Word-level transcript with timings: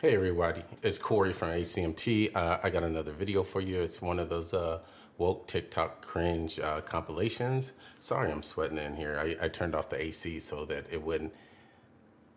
Hey 0.00 0.14
everybody, 0.14 0.62
it's 0.80 0.96
Corey 0.96 1.32
from 1.32 1.48
ACMT. 1.48 2.36
Uh, 2.36 2.58
I 2.62 2.70
got 2.70 2.84
another 2.84 3.10
video 3.10 3.42
for 3.42 3.60
you. 3.60 3.80
It's 3.80 4.00
one 4.00 4.20
of 4.20 4.28
those 4.28 4.54
uh, 4.54 4.78
woke 5.16 5.48
TikTok 5.48 6.02
cringe 6.02 6.60
uh, 6.60 6.82
compilations. 6.82 7.72
Sorry 7.98 8.30
I'm 8.30 8.44
sweating 8.44 8.78
in 8.78 8.94
here. 8.94 9.18
I, 9.18 9.46
I, 9.46 9.48
turned 9.48 9.74
off 9.74 9.90
the 9.90 10.00
AC 10.00 10.38
so 10.38 10.64
that 10.66 10.86
it 10.88 11.02
wouldn't 11.02 11.34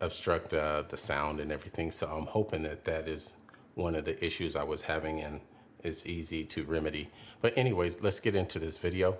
obstruct 0.00 0.52
uh, 0.52 0.82
the 0.88 0.96
sound 0.96 1.38
and 1.38 1.52
everything. 1.52 1.92
So 1.92 2.08
I'm 2.08 2.26
hoping 2.26 2.64
that 2.64 2.84
that 2.86 3.06
is 3.06 3.36
one 3.76 3.94
of 3.94 4.06
the 4.06 4.24
issues 4.24 4.56
I 4.56 4.64
was 4.64 4.82
having 4.82 5.20
and 5.20 5.40
is 5.84 6.04
easy 6.04 6.42
to 6.46 6.64
remedy. 6.64 7.10
But 7.40 7.56
anyways, 7.56 8.02
let's 8.02 8.18
get 8.18 8.34
into 8.34 8.58
this 8.58 8.76
video. 8.76 9.18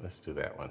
Let's 0.00 0.20
do 0.20 0.32
that 0.34 0.56
one. 0.56 0.70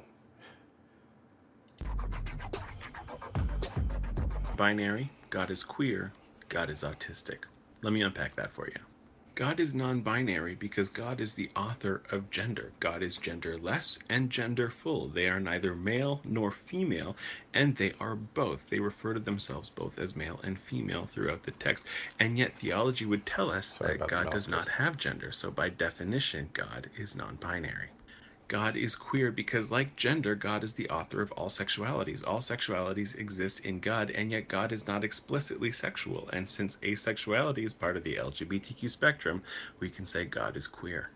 Binary, 4.56 5.12
God 5.36 5.52
is 5.52 5.66
queer, 5.66 6.14
God 6.48 6.70
is 6.70 6.82
autistic. 6.82 7.40
Let 7.82 7.92
me 7.92 8.02
unpack 8.02 8.38
that 8.38 8.54
for 8.54 8.68
you. 8.68 8.80
God 9.36 9.60
is 9.60 9.74
non 9.74 10.00
binary 10.00 10.56
because 10.56 10.88
God 10.88 11.20
is 11.20 11.34
the 11.34 11.50
author 11.58 12.04
of 12.10 12.32
gender. 12.32 12.72
God 12.80 13.04
is 13.04 13.18
genderless 13.18 14.02
and 14.08 14.30
genderful. 14.30 15.14
They 15.14 15.28
are 15.28 15.42
neither 15.42 15.76
male 15.76 16.22
nor 16.24 16.52
female, 16.52 17.18
and 17.54 17.76
they 17.76 17.92
are 18.00 18.16
both. 18.16 18.70
They 18.70 18.80
refer 18.80 19.14
to 19.14 19.20
themselves 19.20 19.70
both 19.70 20.00
as 20.00 20.16
male 20.16 20.40
and 20.42 20.58
female 20.58 21.06
throughout 21.06 21.44
the 21.44 21.52
text. 21.52 21.84
And 22.18 22.38
yet, 22.38 22.58
theology 22.58 23.06
would 23.06 23.26
tell 23.26 23.52
us 23.52 23.76
Sorry 23.76 23.98
that 23.98 24.08
God 24.08 24.32
does 24.32 24.48
not 24.48 24.70
have 24.70 24.96
gender. 24.96 25.34
So, 25.34 25.52
by 25.52 25.68
definition, 25.68 26.50
God 26.54 26.90
is 26.96 27.14
non 27.14 27.36
binary. 27.36 27.90
God 28.48 28.76
is 28.76 28.96
queer 28.96 29.32
because, 29.32 29.72
like 29.72 29.96
gender, 29.96 30.36
God 30.36 30.64
is 30.64 30.76
the 30.76 30.90
author 30.90 31.22
of 31.22 31.32
all 31.32 31.50
sexualities. 31.50 32.26
All 32.26 32.40
sexualities 32.40 33.18
exist 33.18 33.60
in 33.62 33.80
God, 33.80 34.12
and 34.12 34.30
yet 34.30 34.48
God 34.48 34.72
is 34.72 34.86
not 34.86 35.04
explicitly 35.04 35.72
sexual. 35.72 36.30
And 36.32 36.48
since 36.48 36.78
asexuality 36.78 37.66
is 37.66 37.74
part 37.74 37.98
of 37.98 38.04
the 38.04 38.16
LGBTQ 38.16 38.90
spectrum, 38.90 39.42
we 39.80 39.90
can 39.90 40.06
say 40.06 40.26
God 40.26 40.56
is 40.56 40.68
queer. 40.68 41.10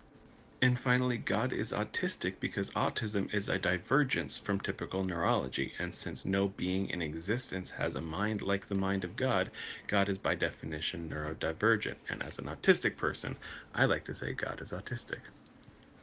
And 0.62 0.78
finally, 0.78 1.18
God 1.18 1.54
is 1.54 1.72
autistic 1.72 2.34
because 2.40 2.72
autism 2.72 3.34
is 3.34 3.48
a 3.48 3.58
divergence 3.58 4.38
from 4.38 4.60
typical 4.60 5.06
neurology. 5.06 5.74
And 5.80 5.96
since 5.96 6.26
no 6.26 6.50
being 6.50 6.90
in 6.90 7.02
existence 7.02 7.70
has 7.72 7.96
a 7.96 8.02
mind 8.02 8.42
like 8.42 8.68
the 8.68 8.76
mind 8.76 9.06
of 9.06 9.16
God, 9.16 9.52
God 9.88 10.10
is 10.10 10.18
by 10.18 10.36
definition 10.36 11.10
neurodivergent. 11.10 11.96
And 12.10 12.22
as 12.24 12.40
an 12.40 12.46
autistic 12.46 12.98
person, 12.98 13.38
I 13.74 13.86
like 13.86 14.04
to 14.06 14.16
say 14.16 14.34
God 14.34 14.60
is 14.62 14.74
autistic. 14.74 15.20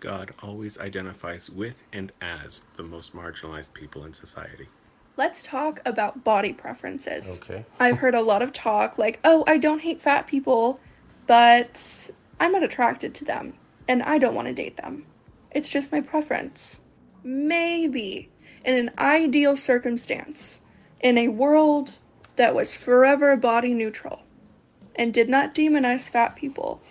God 0.00 0.32
always 0.42 0.78
identifies 0.78 1.50
with 1.50 1.74
and 1.92 2.12
as 2.20 2.62
the 2.76 2.82
most 2.82 3.14
marginalized 3.14 3.72
people 3.72 4.04
in 4.04 4.12
society. 4.12 4.68
Let's 5.16 5.42
talk 5.42 5.80
about 5.86 6.24
body 6.24 6.52
preferences. 6.52 7.40
Okay. 7.42 7.64
I've 7.80 7.98
heard 7.98 8.14
a 8.14 8.20
lot 8.20 8.42
of 8.42 8.52
talk 8.52 8.98
like, 8.98 9.18
oh, 9.24 9.44
I 9.46 9.56
don't 9.56 9.80
hate 9.80 10.02
fat 10.02 10.26
people, 10.26 10.78
but 11.26 12.10
I'm 12.38 12.52
not 12.52 12.62
attracted 12.62 13.14
to 13.14 13.24
them 13.24 13.54
and 13.88 14.02
I 14.02 14.18
don't 14.18 14.34
want 14.34 14.48
to 14.48 14.54
date 14.54 14.76
them. 14.76 15.06
It's 15.50 15.70
just 15.70 15.92
my 15.92 16.00
preference. 16.00 16.80
Maybe 17.22 18.30
in 18.64 18.74
an 18.74 18.90
ideal 18.98 19.56
circumstance, 19.56 20.60
in 21.00 21.16
a 21.16 21.28
world 21.28 21.96
that 22.36 22.54
was 22.54 22.74
forever 22.74 23.36
body 23.36 23.72
neutral 23.72 24.22
and 24.96 25.14
did 25.14 25.28
not 25.28 25.54
demonize 25.54 26.08
fat 26.08 26.36
people, 26.36 26.82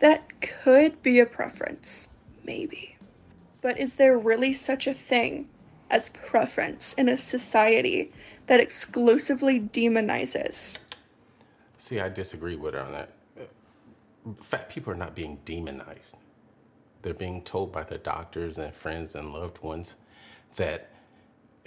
that 0.00 0.40
could 0.40 1.02
be 1.02 1.18
a 1.18 1.26
preference. 1.26 2.08
Maybe. 2.48 2.96
But 3.60 3.78
is 3.78 3.96
there 3.96 4.16
really 4.16 4.54
such 4.54 4.86
a 4.86 4.94
thing 4.94 5.50
as 5.90 6.08
preference 6.08 6.94
in 6.94 7.06
a 7.06 7.16
society 7.18 8.10
that 8.46 8.58
exclusively 8.58 9.60
demonizes? 9.60 10.78
See, 11.76 12.00
I 12.00 12.08
disagree 12.08 12.56
with 12.56 12.72
her 12.72 12.80
on 12.80 12.92
that. 12.92 13.12
Fat 14.40 14.70
people 14.70 14.94
are 14.94 14.96
not 14.96 15.14
being 15.14 15.40
demonized. 15.44 16.16
They're 17.02 17.12
being 17.12 17.42
told 17.42 17.70
by 17.70 17.82
their 17.82 17.98
doctors 17.98 18.56
and 18.56 18.74
friends 18.74 19.14
and 19.14 19.30
loved 19.30 19.62
ones 19.62 19.96
that 20.56 20.90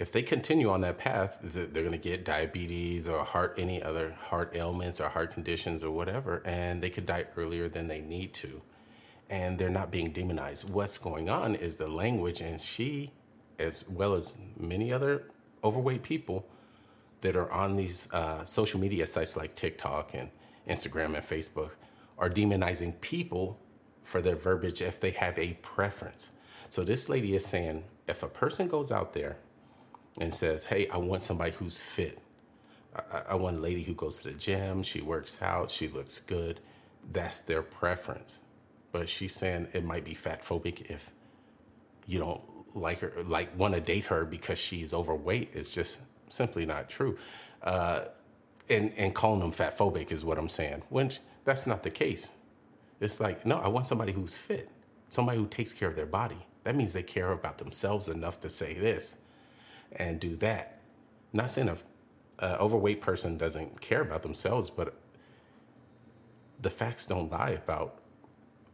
if 0.00 0.10
they 0.10 0.22
continue 0.22 0.68
on 0.68 0.80
that 0.80 0.98
path, 0.98 1.38
they're 1.42 1.68
going 1.68 1.92
to 1.92 1.96
get 1.96 2.24
diabetes 2.24 3.08
or 3.08 3.24
heart, 3.24 3.54
any 3.56 3.80
other 3.80 4.10
heart 4.10 4.50
ailments 4.56 5.00
or 5.00 5.10
heart 5.10 5.30
conditions 5.30 5.84
or 5.84 5.92
whatever, 5.92 6.42
and 6.44 6.82
they 6.82 6.90
could 6.90 7.06
die 7.06 7.26
earlier 7.36 7.68
than 7.68 7.86
they 7.86 8.00
need 8.00 8.34
to 8.34 8.62
and 9.32 9.58
they're 9.58 9.70
not 9.70 9.90
being 9.90 10.10
demonized. 10.10 10.68
What's 10.68 10.98
going 10.98 11.30
on 11.30 11.54
is 11.54 11.76
the 11.76 11.88
language, 11.88 12.42
and 12.42 12.60
she, 12.60 13.12
as 13.58 13.88
well 13.88 14.12
as 14.12 14.36
many 14.58 14.92
other 14.92 15.24
overweight 15.64 16.02
people 16.02 16.46
that 17.22 17.34
are 17.34 17.50
on 17.50 17.74
these 17.74 18.12
uh, 18.12 18.44
social 18.44 18.78
media 18.78 19.06
sites 19.06 19.34
like 19.34 19.54
TikTok 19.54 20.12
and 20.12 20.28
Instagram 20.68 21.14
and 21.14 21.24
Facebook, 21.24 21.70
are 22.18 22.28
demonizing 22.28 23.00
people 23.00 23.58
for 24.02 24.20
their 24.20 24.36
verbiage 24.36 24.82
if 24.82 25.00
they 25.00 25.12
have 25.12 25.38
a 25.38 25.54
preference. 25.62 26.32
So 26.68 26.84
this 26.84 27.08
lady 27.08 27.34
is 27.34 27.46
saying 27.46 27.84
if 28.06 28.22
a 28.22 28.28
person 28.28 28.68
goes 28.68 28.92
out 28.92 29.14
there 29.14 29.38
and 30.20 30.34
says, 30.34 30.66
Hey, 30.66 30.88
I 30.88 30.98
want 30.98 31.22
somebody 31.22 31.52
who's 31.52 31.80
fit. 31.80 32.18
I, 32.94 33.22
I 33.30 33.34
want 33.36 33.56
a 33.56 33.60
lady 33.60 33.82
who 33.82 33.94
goes 33.94 34.18
to 34.18 34.28
the 34.28 34.34
gym, 34.34 34.82
she 34.82 35.00
works 35.00 35.40
out, 35.40 35.70
she 35.70 35.88
looks 35.88 36.20
good. 36.20 36.60
That's 37.10 37.40
their 37.40 37.62
preference 37.62 38.42
but 38.92 39.08
she's 39.08 39.34
saying 39.34 39.68
it 39.72 39.84
might 39.84 40.04
be 40.04 40.14
fat 40.14 40.42
phobic 40.42 40.90
if 40.90 41.10
you 42.06 42.18
don't 42.18 42.40
like 42.74 43.00
her, 43.00 43.12
like 43.26 43.56
want 43.58 43.74
to 43.74 43.80
date 43.80 44.04
her 44.04 44.24
because 44.24 44.58
she's 44.58 44.94
overweight. 44.94 45.50
It's 45.54 45.70
just 45.70 46.00
simply 46.30 46.66
not 46.66 46.88
true. 46.88 47.18
Uh, 47.62 48.06
and 48.68 48.92
and 48.96 49.14
calling 49.14 49.40
them 49.40 49.52
fat 49.52 49.76
phobic 49.76 50.12
is 50.12 50.24
what 50.24 50.38
I'm 50.38 50.48
saying. 50.48 50.82
When 50.88 51.10
that's 51.44 51.66
not 51.66 51.82
the 51.82 51.90
case. 51.90 52.32
It's 53.00 53.20
like 53.20 53.46
no, 53.46 53.58
I 53.58 53.68
want 53.68 53.86
somebody 53.86 54.12
who's 54.12 54.36
fit, 54.36 54.70
somebody 55.08 55.38
who 55.38 55.46
takes 55.46 55.72
care 55.72 55.88
of 55.88 55.96
their 55.96 56.06
body. 56.06 56.38
That 56.64 56.76
means 56.76 56.92
they 56.92 57.02
care 57.02 57.32
about 57.32 57.58
themselves 57.58 58.08
enough 58.08 58.40
to 58.40 58.48
say 58.48 58.74
this 58.74 59.16
and 59.92 60.20
do 60.20 60.36
that. 60.36 60.80
not 61.32 61.50
saying 61.50 61.68
a 61.68 61.76
overweight 62.60 63.00
person 63.00 63.36
doesn't 63.38 63.80
care 63.80 64.02
about 64.02 64.22
themselves, 64.22 64.70
but 64.70 64.94
the 66.60 66.70
facts 66.70 67.06
don't 67.06 67.30
lie 67.30 67.50
about 67.50 68.01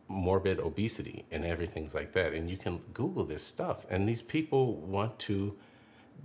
morbid 0.08 0.58
obesity 0.58 1.24
and 1.30 1.44
everything's 1.44 1.94
like 1.94 2.12
that. 2.12 2.32
And 2.32 2.48
you 2.48 2.56
can 2.56 2.78
Google 2.92 3.24
this 3.24 3.42
stuff. 3.42 3.86
And 3.90 4.08
these 4.08 4.22
people 4.22 4.76
want 4.76 5.18
to 5.20 5.56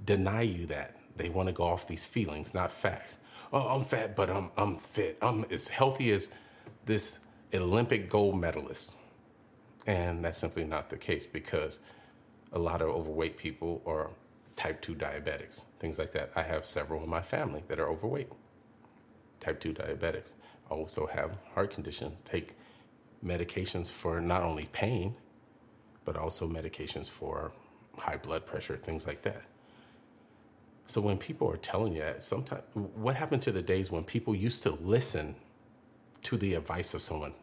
deny 0.06 0.42
you 0.42 0.66
that. 0.68 0.98
They 1.16 1.30
want 1.30 1.48
to 1.48 1.54
go 1.54 1.64
off 1.64 1.88
these 1.88 2.06
feelings, 2.06 2.54
not 2.54 2.72
facts. 2.72 3.20
Oh, 3.52 3.68
I'm 3.68 3.84
fat, 3.84 4.16
but 4.16 4.30
I'm 4.30 4.50
I'm 4.58 4.78
fit. 4.78 5.18
I'm 5.22 5.46
as 5.52 5.68
healthy 5.68 6.12
as 6.12 6.32
this 6.86 7.20
Olympic 7.54 8.10
gold 8.10 8.40
medalist. 8.40 8.96
And 9.86 10.24
that's 10.26 10.38
simply 10.38 10.64
not 10.64 10.90
the 10.90 10.98
case 10.98 11.26
because 11.26 11.80
a 12.52 12.60
lot 12.60 12.82
of 12.82 12.90
overweight 12.90 13.38
people 13.38 13.82
are 13.86 14.10
type 14.56 14.82
2 14.82 14.96
diabetics, 14.96 15.66
things 15.80 16.00
like 16.00 16.12
that. 16.12 16.32
I 16.36 16.44
have 16.44 16.66
several 16.66 17.04
in 17.04 17.10
my 17.10 17.22
family 17.22 17.64
that 17.68 17.80
are 17.80 17.90
overweight, 17.90 18.32
type 19.40 19.60
2 19.60 19.74
diabetics. 19.74 20.36
I 20.70 20.74
also 20.74 21.08
have 21.08 21.38
heart 21.54 21.72
conditions, 21.72 22.22
take 22.22 22.56
medications 23.24 23.92
for 23.92 24.20
not 24.20 24.44
only 24.44 24.66
pain, 24.72 25.16
but 26.06 26.18
also 26.18 26.48
medications 26.48 27.10
for 27.10 27.52
high 27.98 28.18
blood 28.18 28.46
pressure, 28.46 28.76
things 28.76 29.08
like 29.08 29.22
that. 29.22 29.44
So 30.86 31.00
when 31.00 31.18
people 31.18 31.50
are 31.50 31.58
telling 31.58 31.94
you 31.94 32.02
that, 32.02 32.22
sometimes 32.22 32.64
what 32.74 33.16
happened 33.16 33.42
to 33.44 33.52
the 33.52 33.62
days 33.62 33.90
when 33.90 34.04
people 34.04 34.36
used 34.36 34.64
to 34.64 34.72
listen 34.72 35.36
to 36.24 36.38
the 36.38 36.56
advice 36.56 36.94
of 36.94 37.02
someone, 37.02 37.34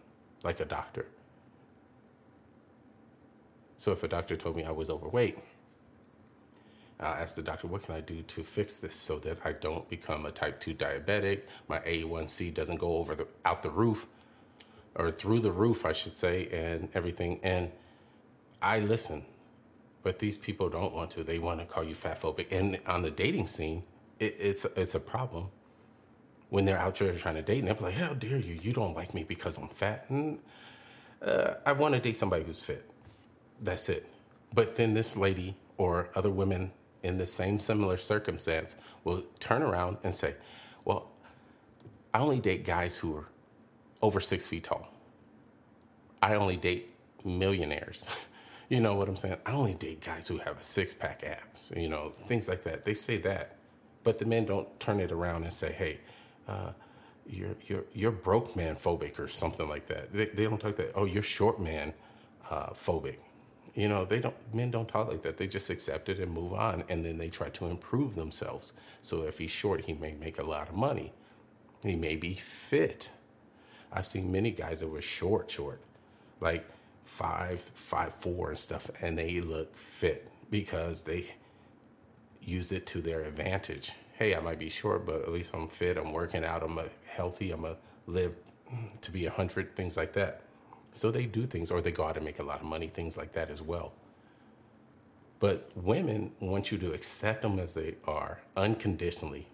like 0.42 0.60
a 0.60 0.64
doctor? 0.64 1.06
So 3.78 3.92
if 3.92 4.02
a 4.02 4.08
doctor 4.08 4.36
told 4.36 4.56
me 4.56 4.64
I 4.64 4.70
was 4.72 4.90
overweight, 4.90 5.38
I 6.98 7.22
asked 7.22 7.36
the 7.36 7.42
doctor, 7.42 7.66
what 7.66 7.82
can 7.82 7.94
I 7.94 8.02
do 8.02 8.20
to 8.20 8.44
fix 8.44 8.76
this 8.76 8.94
so 8.94 9.18
that 9.20 9.38
I 9.42 9.52
don't 9.52 9.88
become 9.88 10.26
a 10.26 10.30
type 10.30 10.60
2 10.60 10.74
diabetic, 10.74 11.44
my 11.66 11.78
A1C 11.78 12.52
doesn't 12.52 12.76
go 12.76 12.98
over 12.98 13.14
the, 13.14 13.26
out 13.46 13.62
the 13.62 13.70
roof, 13.70 14.06
or 14.96 15.10
through 15.10 15.40
the 15.40 15.52
roof, 15.52 15.86
I 15.86 15.92
should 15.92 16.14
say, 16.14 16.48
and 16.48 16.88
everything. 16.94 17.40
And 17.42 17.70
I 18.62 18.80
listen, 18.80 19.24
but 20.02 20.18
these 20.18 20.36
people 20.36 20.68
don't 20.68 20.94
want 20.94 21.10
to. 21.12 21.24
They 21.24 21.38
want 21.38 21.60
to 21.60 21.66
call 21.66 21.84
you 21.84 21.94
fat 21.94 22.20
phobic. 22.20 22.48
And 22.50 22.80
on 22.86 23.02
the 23.02 23.10
dating 23.10 23.46
scene, 23.46 23.84
it, 24.18 24.36
it's 24.38 24.64
it's 24.76 24.94
a 24.94 25.00
problem 25.00 25.48
when 26.50 26.64
they're 26.64 26.78
out 26.78 26.96
there 26.96 27.14
trying 27.14 27.36
to 27.36 27.42
date, 27.42 27.60
and 27.60 27.68
they're 27.68 27.76
like, 27.80 27.94
"How 27.94 28.14
dare 28.14 28.38
you? 28.38 28.58
You 28.62 28.72
don't 28.72 28.94
like 28.94 29.14
me 29.14 29.24
because 29.24 29.58
I'm 29.58 29.68
fat." 29.68 30.06
And 30.08 30.38
uh, 31.22 31.54
I 31.66 31.72
want 31.72 31.94
to 31.94 32.00
date 32.00 32.16
somebody 32.16 32.44
who's 32.44 32.60
fit. 32.60 32.90
That's 33.62 33.88
it. 33.88 34.08
But 34.54 34.76
then 34.76 34.94
this 34.94 35.16
lady 35.16 35.56
or 35.76 36.10
other 36.14 36.30
women 36.30 36.72
in 37.02 37.18
the 37.18 37.26
same 37.26 37.60
similar 37.60 37.96
circumstance 37.96 38.76
will 39.04 39.22
turn 39.38 39.62
around 39.62 39.98
and 40.02 40.14
say, 40.14 40.34
"Well, 40.84 41.10
I 42.14 42.20
only 42.20 42.40
date 42.40 42.64
guys 42.64 42.96
who 42.96 43.16
are 43.16 43.26
over 44.02 44.20
six 44.20 44.46
feet 44.46 44.64
tall. 44.64 44.88
I 46.22 46.34
only 46.34 46.56
date 46.56 46.94
millionaires. 47.24 48.06
you 48.68 48.80
know 48.80 48.94
what 48.94 49.08
I'm 49.08 49.16
saying? 49.16 49.36
I 49.46 49.52
only 49.52 49.74
date 49.74 50.00
guys 50.00 50.26
who 50.28 50.38
have 50.38 50.58
a 50.58 50.62
six 50.62 50.94
pack 50.94 51.24
abs, 51.24 51.72
you 51.76 51.88
know, 51.88 52.10
things 52.22 52.48
like 52.48 52.62
that. 52.64 52.84
They 52.84 52.94
say 52.94 53.18
that, 53.18 53.56
but 54.04 54.18
the 54.18 54.26
men 54.26 54.46
don't 54.46 54.78
turn 54.80 55.00
it 55.00 55.12
around 55.12 55.44
and 55.44 55.52
say, 55.52 55.72
hey, 55.72 56.00
uh, 56.48 56.72
you're 57.26 57.56
you're 57.66 57.84
you're 57.92 58.10
broke 58.10 58.56
man 58.56 58.76
phobic 58.76 59.18
or 59.18 59.28
something 59.28 59.68
like 59.68 59.86
that. 59.86 60.12
They, 60.12 60.26
they 60.26 60.44
don't 60.44 60.60
talk 60.60 60.76
that. 60.76 60.92
Oh, 60.94 61.04
you're 61.04 61.22
short 61.22 61.60
man 61.60 61.94
uh, 62.50 62.70
phobic. 62.70 63.18
You 63.74 63.88
know, 63.88 64.04
they 64.04 64.18
don't. 64.18 64.34
Men 64.54 64.70
don't 64.70 64.88
talk 64.88 65.08
like 65.08 65.22
that. 65.22 65.36
They 65.36 65.46
just 65.46 65.70
accept 65.70 66.08
it 66.08 66.18
and 66.18 66.32
move 66.32 66.52
on, 66.54 66.84
and 66.88 67.04
then 67.04 67.18
they 67.18 67.28
try 67.28 67.50
to 67.50 67.66
improve 67.66 68.16
themselves. 68.16 68.72
So 69.00 69.22
if 69.22 69.38
he's 69.38 69.50
short, 69.52 69.84
he 69.84 69.94
may 69.94 70.12
make 70.14 70.38
a 70.38 70.44
lot 70.44 70.68
of 70.68 70.74
money. 70.74 71.12
He 71.84 71.96
may 71.96 72.16
be 72.16 72.34
fit. 72.34 73.12
I've 73.92 74.06
seen 74.06 74.30
many 74.30 74.50
guys 74.50 74.80
that 74.80 74.88
were 74.88 75.02
short, 75.02 75.50
short, 75.50 75.80
like 76.40 76.66
five, 77.04 77.60
five, 77.60 78.14
four 78.14 78.50
and 78.50 78.58
stuff, 78.58 78.90
and 79.02 79.18
they 79.18 79.40
look 79.40 79.76
fit 79.76 80.30
because 80.50 81.02
they 81.02 81.26
use 82.40 82.72
it 82.72 82.86
to 82.86 83.00
their 83.00 83.22
advantage. 83.22 83.92
Hey, 84.12 84.34
I 84.34 84.40
might 84.40 84.58
be 84.58 84.68
short, 84.68 85.06
but 85.06 85.22
at 85.22 85.32
least 85.32 85.54
I'm 85.54 85.68
fit. 85.68 85.96
I'm 85.96 86.12
working 86.12 86.44
out. 86.44 86.62
I'm 86.62 86.78
healthy. 87.06 87.50
I'm 87.52 87.64
a 87.64 87.76
live 88.06 88.36
to 89.00 89.10
be 89.10 89.26
a 89.26 89.30
hundred. 89.30 89.74
Things 89.74 89.96
like 89.96 90.12
that. 90.14 90.42
So 90.92 91.10
they 91.10 91.26
do 91.26 91.44
things, 91.44 91.70
or 91.70 91.80
they 91.80 91.92
go 91.92 92.04
out 92.04 92.16
and 92.16 92.24
make 92.24 92.38
a 92.38 92.42
lot 92.42 92.60
of 92.60 92.66
money. 92.66 92.88
Things 92.88 93.16
like 93.16 93.32
that 93.32 93.50
as 93.50 93.62
well. 93.62 93.92
But 95.38 95.70
women 95.74 96.32
want 96.40 96.70
you 96.70 96.78
to 96.78 96.92
accept 96.92 97.42
them 97.42 97.58
as 97.58 97.74
they 97.74 97.94
are 98.06 98.40
unconditionally, 98.56 99.46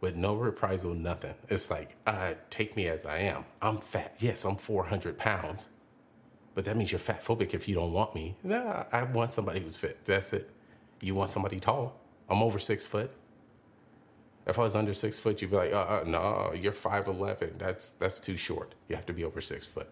with 0.00 0.16
no 0.16 0.34
reprisal, 0.34 0.94
nothing. 0.94 1.34
It's 1.48 1.70
like, 1.70 1.96
uh, 2.06 2.34
take 2.50 2.76
me 2.76 2.88
as 2.88 3.06
I 3.06 3.18
am. 3.18 3.44
I'm 3.62 3.78
fat. 3.78 4.16
Yes, 4.18 4.44
I'm 4.44 4.56
400 4.56 5.18
pounds, 5.18 5.70
but 6.54 6.64
that 6.66 6.76
means 6.76 6.92
you're 6.92 6.98
fat 6.98 7.22
phobic 7.22 7.54
if 7.54 7.68
you 7.68 7.74
don't 7.74 7.92
want 7.92 8.14
me. 8.14 8.36
Nah, 8.42 8.84
I 8.92 9.04
want 9.04 9.32
somebody 9.32 9.60
who's 9.60 9.76
fit. 9.76 10.04
That's 10.04 10.32
it. 10.32 10.50
You 11.00 11.14
want 11.14 11.30
somebody 11.30 11.58
tall. 11.60 11.98
I'm 12.28 12.42
over 12.42 12.58
six 12.58 12.84
foot. 12.84 13.10
If 14.46 14.58
I 14.58 14.62
was 14.62 14.76
under 14.76 14.94
six 14.94 15.18
foot, 15.18 15.42
you'd 15.42 15.50
be 15.50 15.56
like, 15.56 15.72
uh, 15.72 15.76
uh 15.76 16.04
no, 16.06 16.52
you're 16.54 16.72
5'11. 16.72 17.58
That's, 17.58 17.92
that's 17.92 18.18
too 18.18 18.36
short. 18.36 18.74
You 18.88 18.96
have 18.96 19.06
to 19.06 19.12
be 19.12 19.24
over 19.24 19.40
six 19.40 19.66
foot. 19.66 19.88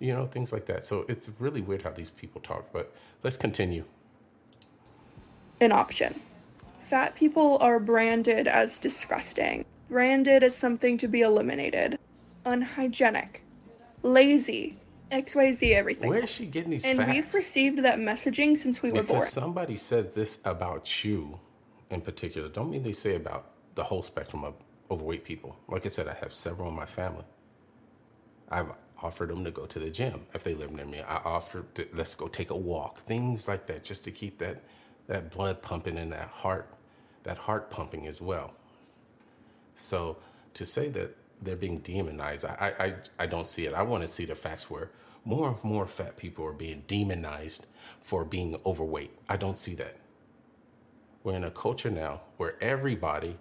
You 0.00 0.12
know, 0.12 0.26
things 0.26 0.52
like 0.52 0.66
that. 0.66 0.84
So 0.84 1.04
it's 1.08 1.30
really 1.38 1.60
weird 1.60 1.82
how 1.82 1.90
these 1.90 2.10
people 2.10 2.40
talk, 2.40 2.72
but 2.72 2.92
let's 3.22 3.36
continue. 3.36 3.84
An 5.60 5.70
option. 5.70 6.20
Fat 6.84 7.14
people 7.14 7.56
are 7.62 7.80
branded 7.80 8.46
as 8.46 8.78
disgusting, 8.78 9.64
branded 9.88 10.42
as 10.42 10.54
something 10.54 10.98
to 10.98 11.08
be 11.08 11.22
eliminated, 11.22 11.98
unhygienic, 12.44 13.42
lazy, 14.02 14.76
XYZ 15.10 15.74
everything. 15.74 16.10
Where 16.10 16.24
is 16.24 16.30
she 16.30 16.44
getting 16.44 16.72
these 16.72 16.84
and 16.84 16.98
facts? 16.98 17.10
we've 17.10 17.32
received 17.32 17.78
that 17.84 17.98
messaging 17.98 18.54
since 18.54 18.82
we 18.82 18.90
were 18.92 19.00
because 19.00 19.08
born. 19.08 19.22
somebody 19.22 19.76
says 19.76 20.12
this 20.12 20.42
about 20.44 21.02
you 21.02 21.40
in 21.88 22.02
particular, 22.02 22.50
don't 22.50 22.68
mean 22.68 22.82
they 22.82 22.92
say 22.92 23.16
about 23.16 23.52
the 23.76 23.84
whole 23.84 24.02
spectrum 24.02 24.44
of 24.44 24.52
overweight 24.90 25.24
people. 25.24 25.56
Like 25.68 25.86
I 25.86 25.88
said, 25.88 26.06
I 26.06 26.14
have 26.20 26.34
several 26.34 26.68
in 26.68 26.76
my 26.76 26.86
family. 26.86 27.24
I've 28.50 28.72
offered 29.02 29.30
them 29.30 29.42
to 29.44 29.50
go 29.50 29.64
to 29.64 29.78
the 29.78 29.88
gym 29.90 30.26
if 30.34 30.44
they 30.44 30.54
live 30.54 30.70
near 30.70 30.84
me. 30.84 31.00
I 31.00 31.16
offered 31.16 31.74
to, 31.76 31.88
let's 31.94 32.14
go 32.14 32.28
take 32.28 32.50
a 32.50 32.56
walk, 32.56 32.98
things 32.98 33.48
like 33.48 33.66
that, 33.68 33.84
just 33.84 34.04
to 34.04 34.10
keep 34.10 34.36
that 34.38 34.62
that 35.08 35.30
blood 35.30 35.62
pumping 35.62 35.98
and 35.98 36.12
that 36.12 36.28
heart 36.28 36.68
that 37.24 37.38
heart 37.38 37.70
pumping 37.70 38.06
as 38.06 38.20
well. 38.20 38.54
So 39.74 40.18
to 40.54 40.64
say 40.64 40.88
that 40.90 41.16
they're 41.42 41.56
being 41.56 41.78
demonized, 41.78 42.44
I 42.44 42.74
I, 42.78 43.24
I 43.24 43.26
don't 43.26 43.46
see 43.46 43.66
it. 43.66 43.74
I 43.74 43.82
want 43.82 44.02
to 44.02 44.08
see 44.08 44.24
the 44.24 44.34
facts 44.34 44.70
where 44.70 44.90
more 45.24 45.50
and 45.50 45.64
more 45.64 45.86
fat 45.86 46.16
people 46.16 46.44
are 46.46 46.52
being 46.52 46.84
demonized 46.86 47.66
for 48.02 48.24
being 48.24 48.56
overweight. 48.66 49.12
I 49.28 49.36
don't 49.36 49.56
see 49.56 49.74
that. 49.76 49.96
We're 51.22 51.34
in 51.36 51.44
a 51.44 51.50
culture 51.50 51.90
now 51.90 52.22
where 52.36 52.62
everybody 52.62 53.38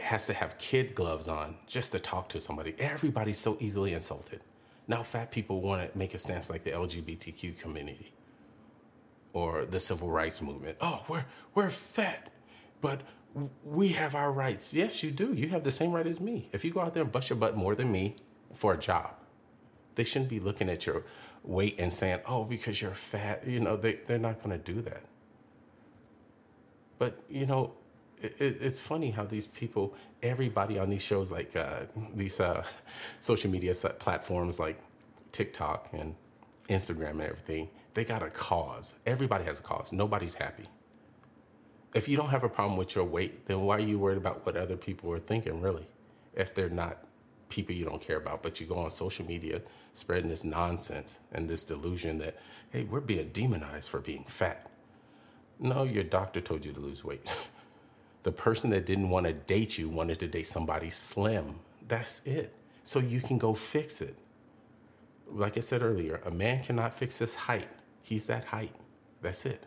has 0.00 0.26
to 0.26 0.34
have 0.34 0.58
kid 0.58 0.94
gloves 0.94 1.28
on 1.28 1.56
just 1.66 1.92
to 1.92 1.98
talk 2.00 2.28
to 2.30 2.40
somebody. 2.40 2.74
Everybody's 2.78 3.38
so 3.38 3.56
easily 3.60 3.94
insulted. 3.94 4.42
Now, 4.88 5.02
fat 5.02 5.30
people 5.30 5.60
want 5.60 5.92
to 5.92 5.98
make 5.98 6.14
a 6.14 6.18
stance 6.18 6.50
like 6.50 6.64
the 6.64 6.70
LGBTQ 6.72 7.58
community 7.60 8.12
or 9.32 9.64
the 9.64 9.80
civil 9.80 10.10
rights 10.10 10.40
movement. 10.40 10.76
Oh, 10.80 11.04
we're, 11.08 11.24
we're 11.54 11.70
fat, 11.70 12.32
but 12.80 13.00
we 13.64 13.88
have 13.88 14.14
our 14.14 14.32
rights. 14.32 14.74
Yes, 14.74 15.02
you 15.02 15.10
do. 15.10 15.32
You 15.32 15.48
have 15.48 15.64
the 15.64 15.70
same 15.70 15.92
right 15.92 16.06
as 16.06 16.20
me. 16.20 16.48
If 16.52 16.64
you 16.64 16.70
go 16.72 16.80
out 16.80 16.94
there 16.94 17.02
and 17.02 17.12
bust 17.12 17.30
your 17.30 17.38
butt 17.38 17.56
more 17.56 17.74
than 17.74 17.92
me 17.92 18.16
for 18.52 18.72
a 18.74 18.78
job, 18.78 19.14
they 19.94 20.04
shouldn't 20.04 20.30
be 20.30 20.40
looking 20.40 20.68
at 20.68 20.86
your 20.86 21.04
weight 21.44 21.76
and 21.78 21.92
saying, 21.92 22.20
oh, 22.26 22.44
because 22.44 22.80
you're 22.80 22.92
fat. 22.92 23.46
You 23.46 23.60
know, 23.60 23.76
they, 23.76 23.94
they're 23.94 24.18
not 24.18 24.42
going 24.42 24.50
to 24.50 24.72
do 24.72 24.80
that. 24.82 25.02
But, 26.98 27.20
you 27.28 27.46
know, 27.46 27.74
it, 28.20 28.34
it's 28.38 28.80
funny 28.80 29.10
how 29.10 29.24
these 29.24 29.46
people, 29.46 29.94
everybody 30.22 30.78
on 30.78 30.90
these 30.90 31.02
shows, 31.02 31.30
like 31.30 31.54
uh, 31.54 31.82
these 32.14 32.40
uh, 32.40 32.64
social 33.20 33.50
media 33.50 33.74
platforms 33.74 34.58
like 34.58 34.80
TikTok 35.32 35.90
and 35.92 36.14
Instagram 36.68 37.10
and 37.12 37.22
everything, 37.22 37.68
they 37.98 38.04
got 38.04 38.22
a 38.22 38.30
cause. 38.30 38.94
Everybody 39.06 39.42
has 39.42 39.58
a 39.58 39.62
cause. 39.64 39.92
Nobody's 39.92 40.36
happy. 40.36 40.62
If 41.94 42.06
you 42.06 42.16
don't 42.16 42.28
have 42.28 42.44
a 42.44 42.48
problem 42.48 42.76
with 42.76 42.94
your 42.94 43.04
weight, 43.04 43.46
then 43.46 43.62
why 43.62 43.78
are 43.78 43.80
you 43.80 43.98
worried 43.98 44.18
about 44.18 44.46
what 44.46 44.56
other 44.56 44.76
people 44.76 45.10
are 45.10 45.18
thinking, 45.18 45.60
really? 45.60 45.88
If 46.32 46.54
they're 46.54 46.70
not 46.70 47.06
people 47.48 47.74
you 47.74 47.84
don't 47.84 48.00
care 48.00 48.18
about, 48.18 48.40
but 48.40 48.60
you 48.60 48.68
go 48.68 48.78
on 48.78 48.90
social 48.90 49.26
media 49.26 49.62
spreading 49.94 50.28
this 50.28 50.44
nonsense 50.44 51.18
and 51.32 51.50
this 51.50 51.64
delusion 51.64 52.18
that, 52.18 52.36
hey, 52.70 52.84
we're 52.84 53.00
being 53.00 53.30
demonized 53.30 53.90
for 53.90 53.98
being 53.98 54.22
fat. 54.28 54.70
No, 55.58 55.82
your 55.82 56.04
doctor 56.04 56.40
told 56.40 56.64
you 56.64 56.72
to 56.72 56.78
lose 56.78 57.02
weight. 57.02 57.28
the 58.22 58.30
person 58.30 58.70
that 58.70 58.86
didn't 58.86 59.10
want 59.10 59.26
to 59.26 59.32
date 59.32 59.76
you 59.76 59.88
wanted 59.88 60.20
to 60.20 60.28
date 60.28 60.46
somebody 60.46 60.90
slim. 60.90 61.56
That's 61.88 62.24
it. 62.24 62.54
So 62.84 63.00
you 63.00 63.20
can 63.20 63.38
go 63.38 63.54
fix 63.54 64.00
it. 64.00 64.14
Like 65.26 65.56
I 65.56 65.60
said 65.60 65.82
earlier, 65.82 66.20
a 66.24 66.30
man 66.30 66.62
cannot 66.62 66.94
fix 66.94 67.18
his 67.18 67.34
height. 67.34 67.66
He's 68.02 68.26
that 68.26 68.46
height. 68.46 68.74
That's 69.22 69.46
it. 69.46 69.66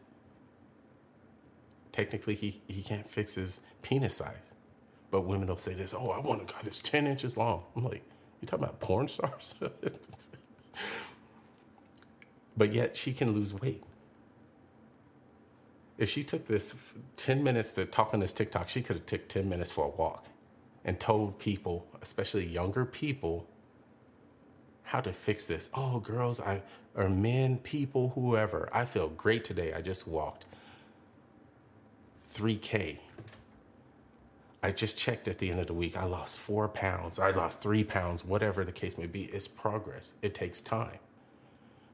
Technically, 1.91 2.35
he, 2.35 2.61
he 2.67 2.81
can't 2.81 3.09
fix 3.09 3.35
his 3.35 3.59
penis 3.81 4.15
size. 4.15 4.53
But 5.11 5.21
women 5.21 5.47
will 5.47 5.57
say 5.57 5.73
this, 5.73 5.93
oh, 5.93 6.11
I 6.11 6.19
want 6.19 6.41
a 6.41 6.45
guy 6.45 6.59
that's 6.63 6.81
10 6.81 7.05
inches 7.05 7.37
long. 7.37 7.63
I'm 7.75 7.83
like, 7.83 8.03
you 8.39 8.47
talking 8.47 8.63
about 8.63 8.79
porn 8.79 9.09
stars? 9.09 9.55
but 12.57 12.73
yet 12.73 12.95
she 12.95 13.13
can 13.13 13.33
lose 13.33 13.53
weight. 13.53 13.83
If 15.97 16.09
she 16.09 16.23
took 16.23 16.47
this 16.47 16.73
10 17.17 17.43
minutes 17.43 17.73
to 17.73 17.85
talk 17.85 18.13
on 18.13 18.21
this 18.21 18.33
TikTok, 18.33 18.69
she 18.69 18.81
could 18.81 18.95
have 18.95 19.05
took 19.05 19.27
10 19.27 19.49
minutes 19.49 19.71
for 19.71 19.85
a 19.85 19.89
walk 19.89 20.25
and 20.83 20.99
told 20.99 21.37
people, 21.37 21.85
especially 22.01 22.47
younger 22.47 22.85
people, 22.85 23.47
how 24.83 25.01
to 25.01 25.13
fix 25.13 25.47
this. 25.47 25.69
Oh, 25.73 25.99
girls, 25.99 26.39
I 26.39 26.61
or 26.95 27.09
men, 27.09 27.57
people, 27.59 28.09
whoever. 28.15 28.69
I 28.73 28.85
feel 28.85 29.07
great 29.09 29.43
today. 29.43 29.73
I 29.73 29.81
just 29.81 30.07
walked 30.07 30.45
3K. 32.33 32.97
I 34.63 34.71
just 34.71 34.97
checked 34.97 35.27
at 35.27 35.39
the 35.39 35.49
end 35.49 35.59
of 35.59 35.67
the 35.67 35.73
week. 35.73 35.97
I 35.97 36.03
lost 36.03 36.39
four 36.39 36.67
pounds. 36.67 37.17
I 37.17 37.31
lost 37.31 37.61
three 37.61 37.83
pounds, 37.83 38.23
whatever 38.23 38.63
the 38.63 38.71
case 38.71 38.97
may 38.97 39.07
be. 39.07 39.23
It's 39.25 39.47
progress. 39.47 40.13
It 40.21 40.35
takes 40.35 40.61
time. 40.61 40.99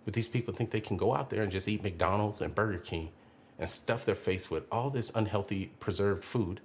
But 0.03 0.13
these 0.13 0.27
people 0.27 0.53
think 0.53 0.72
they 0.72 0.82
can 0.82 0.98
go 0.98 1.13
out 1.15 1.29
there 1.29 1.44
and 1.44 1.51
just 1.51 1.67
eat 1.67 1.84
McDonald's 1.84 2.41
and 2.41 2.53
Burger 2.53 2.79
King 2.79 3.12
and 3.60 3.70
stuff 3.70 4.06
their 4.06 4.15
face 4.15 4.50
with 4.50 4.63
all 4.72 4.89
this 4.89 5.12
unhealthy 5.15 5.72
preserved 5.79 6.24
food. 6.24 6.60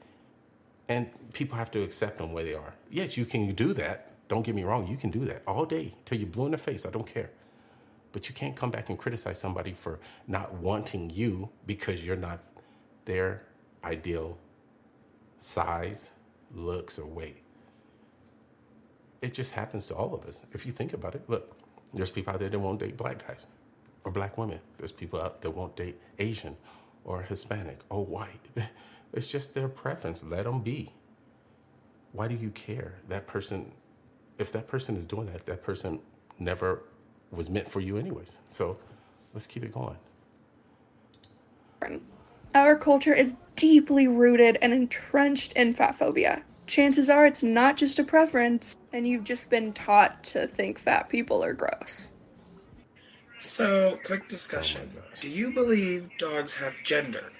And 0.89 1.09
people 1.33 1.57
have 1.57 1.71
to 1.73 1.83
accept 1.83 2.19
them 2.19 2.33
where 2.33 2.45
they 2.45 2.55
are. 2.55 2.75
Yes, 2.91 3.17
you 3.17 3.25
can 3.25 3.53
do 3.55 3.73
that. 3.75 4.12
Don't 4.33 4.47
get 4.47 4.55
me 4.55 4.65
wrong. 4.65 4.87
You 4.87 4.97
can 4.97 5.11
do 5.11 5.27
that 5.27 5.43
all 5.47 5.67
day 5.67 5.93
till 6.07 6.17
you're 6.17 6.27
blue 6.27 6.47
in 6.47 6.53
the 6.53 6.57
face. 6.57 6.87
I 6.87 6.91
don't 6.91 7.07
care. 7.07 7.29
But 8.13 8.31
you 8.31 8.35
can't 8.35 8.57
come 8.57 8.71
back 8.71 8.89
and 8.89 8.99
criticize 8.99 9.39
somebody 9.39 9.75
for 9.75 9.99
not 10.27 10.55
wanting 10.55 11.11
you 11.11 11.51
because 11.67 12.03
you're 12.03 12.17
not 12.17 12.41
their 13.05 13.45
ideal 13.85 14.39
size, 15.37 16.13
looks, 16.55 16.99
or 16.99 17.05
weight. 17.05 17.43
It 19.21 19.35
just 19.35 19.53
happens 19.53 19.87
to 19.89 19.97
all 19.97 20.15
of 20.15 20.25
us. 20.25 20.47
If 20.53 20.65
you 20.65 20.73
think 20.73 20.95
about 20.95 21.15
it, 21.15 21.29
look, 21.29 21.55
there's 21.93 22.11
people 22.11 22.33
out 22.33 22.41
there 22.41 22.49
that 22.49 22.59
won't 22.59 22.81
date 22.81 22.97
black 22.97 23.27
guys 23.27 23.49
or 24.03 24.13
black 24.13 24.39
women. 24.39 24.61
There's 24.79 24.93
people 24.93 25.21
out 25.21 25.43
that 25.43 25.51
won't 25.51 25.77
date 25.77 26.01
Asian 26.19 26.57
or 27.05 27.21
Hispanic 27.21 27.81
or 27.91 28.07
white. 28.07 28.49
It's 29.13 29.29
just 29.29 29.53
their 29.53 29.69
preference. 29.69 30.25
Let 30.25 30.45
them 30.45 30.63
be. 30.63 30.95
Why 32.13 32.29
do 32.29 32.35
you 32.35 32.49
care? 32.49 32.95
That 33.09 33.27
person, 33.27 33.73
if 34.43 34.53
that 34.53 34.69
person 34.69 34.97
is 34.97 35.07
doing 35.07 35.27
that, 35.27 35.47
that 35.47 35.63
person 35.63 36.01
never 36.39 36.83
was 37.31 37.49
meant 37.49 37.71
for 37.71 37.81
you, 37.81 37.97
anyways. 37.97 38.41
So 38.51 38.79
let's 39.33 39.47
keep 39.47 39.65
it 39.65 39.73
going. 39.73 39.97
Our 42.55 42.77
culture 42.77 43.15
is 43.15 43.35
deeply 43.57 44.07
rooted 44.07 44.59
and 44.61 44.73
entrenched 44.73 45.55
in 45.55 45.73
fat 45.73 45.95
phobia. 45.95 46.43
Chances 46.67 47.09
are 47.09 47.27
it's 47.27 47.43
not 47.43 47.77
just 47.77 47.99
a 47.99 48.05
preference, 48.05 48.77
and 48.93 49.09
you've 49.09 49.25
just 49.25 49.49
been 49.49 49.73
taught 49.73 50.23
to 50.25 50.47
think 50.47 50.79
fat 50.79 51.09
people 51.09 51.43
are 51.43 51.55
gross. 51.55 52.11
So, 53.39 53.99
quick 54.05 54.29
discussion. 54.29 54.93
Oh 54.97 55.03
Do 55.21 55.29
you 55.29 55.53
believe 55.53 56.11
dogs 56.19 56.55
have 56.57 56.83
gender? 56.85 57.33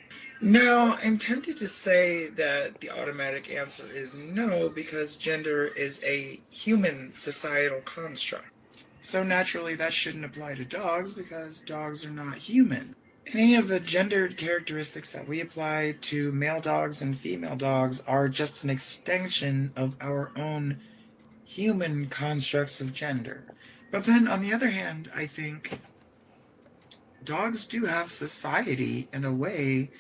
No, 0.45 0.99
I'm 1.01 1.19
tempted 1.19 1.57
to 1.59 1.69
say 1.69 2.27
that 2.27 2.81
the 2.81 2.91
automatic 2.91 3.49
answer 3.49 3.87
is 3.89 4.19
no 4.19 4.69
because 4.69 5.17
gender 5.17 5.69
is 5.69 6.03
a 6.03 6.41
human 6.51 7.13
societal 7.13 7.81
construct. 7.83 8.49
So 8.99 9.23
naturally, 9.23 9.77
that 9.77 9.93
shouldn't 9.93 10.25
apply 10.25 10.57
to 10.57 10.65
dogs 10.65 11.15
because 11.15 11.61
dogs 11.61 12.05
are 12.05 12.11
not 12.11 12.39
human. 12.39 12.97
Any 13.33 13.55
of 13.55 13.69
the 13.69 13.79
gendered 13.79 14.37
characteristics 14.37 15.11
that 15.11 15.29
we 15.29 15.41
apply 15.41 15.95
to 16.01 16.33
male 16.33 16.61
dogs 16.61 17.01
and 17.01 17.17
female 17.17 17.55
dogs 17.55 18.03
are 18.09 18.29
just 18.29 18.65
an 18.65 18.71
extension 18.71 19.73
of 19.77 19.97
our 20.01 20.33
own 20.37 20.79
human 21.45 22.09
constructs 22.09 22.81
of 22.81 22.93
gender. 22.93 23.45
But 23.93 24.07
then, 24.07 24.27
on 24.27 24.41
the 24.41 24.53
other 24.53 24.71
hand, 24.71 25.09
I 25.15 25.27
think 25.27 25.79
dogs 27.23 27.65
do 27.65 27.85
have 27.85 28.11
society 28.11 29.07
in 29.13 29.25
a 29.25 29.33
way 29.33 29.91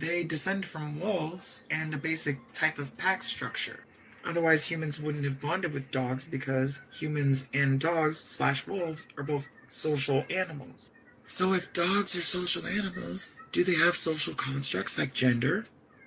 they 0.00 0.24
descend 0.24 0.64
from 0.64 0.98
wolves 0.98 1.66
and 1.70 1.92
a 1.92 1.98
basic 1.98 2.52
type 2.52 2.78
of 2.78 2.96
pack 2.96 3.22
structure. 3.22 3.84
Otherwise, 4.24 4.70
humans 4.70 5.00
wouldn't 5.00 5.24
have 5.24 5.40
bonded 5.40 5.72
with 5.72 5.90
dogs 5.90 6.24
because 6.24 6.82
humans 6.92 7.48
and 7.54 7.80
dogs 7.80 8.18
slash 8.18 8.66
wolves 8.66 9.06
are 9.16 9.22
both 9.22 9.48
social 9.68 10.24
animals. 10.30 10.92
So, 11.26 11.52
if 11.52 11.72
dogs 11.72 12.16
are 12.16 12.20
social 12.20 12.66
animals, 12.66 13.34
do 13.52 13.62
they 13.64 13.76
have 13.76 13.94
social 13.94 14.34
constructs 14.34 14.98
like 14.98 15.14
gender? 15.14 15.66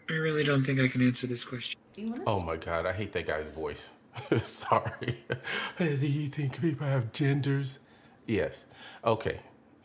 I 0.10 0.14
really 0.14 0.44
don't 0.44 0.64
think 0.64 0.80
I 0.80 0.88
can 0.88 1.02
answer 1.02 1.28
this 1.28 1.46
question. 1.46 1.80
Oh 2.28 2.44
my 2.44 2.58
god, 2.58 2.86
I 2.86 2.94
hate 2.94 3.14
that 3.14 3.28
guy's 3.28 3.50
voice. 3.50 3.94
Sorry. 4.38 5.18
Do 5.78 5.86
you 5.86 6.28
think 6.28 6.62
people 6.62 6.86
have 6.86 7.14
genders? 7.14 7.80
Yes. 8.28 8.68
Okay. 9.04 9.40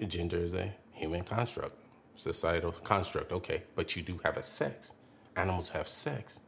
Gender 0.07 0.39
is 0.39 0.55
a 0.55 0.75
human 0.93 1.23
construct 1.23 1.77
societal 2.19 2.73
construct. 2.73 3.33
Okay, 3.33 3.63
but 3.75 3.97
you 3.97 4.03
do 4.03 4.21
have 4.25 4.37
a 4.37 4.43
sex. 4.43 4.95
Animals 5.37 5.71
have 5.71 5.89
sex. 5.89 6.41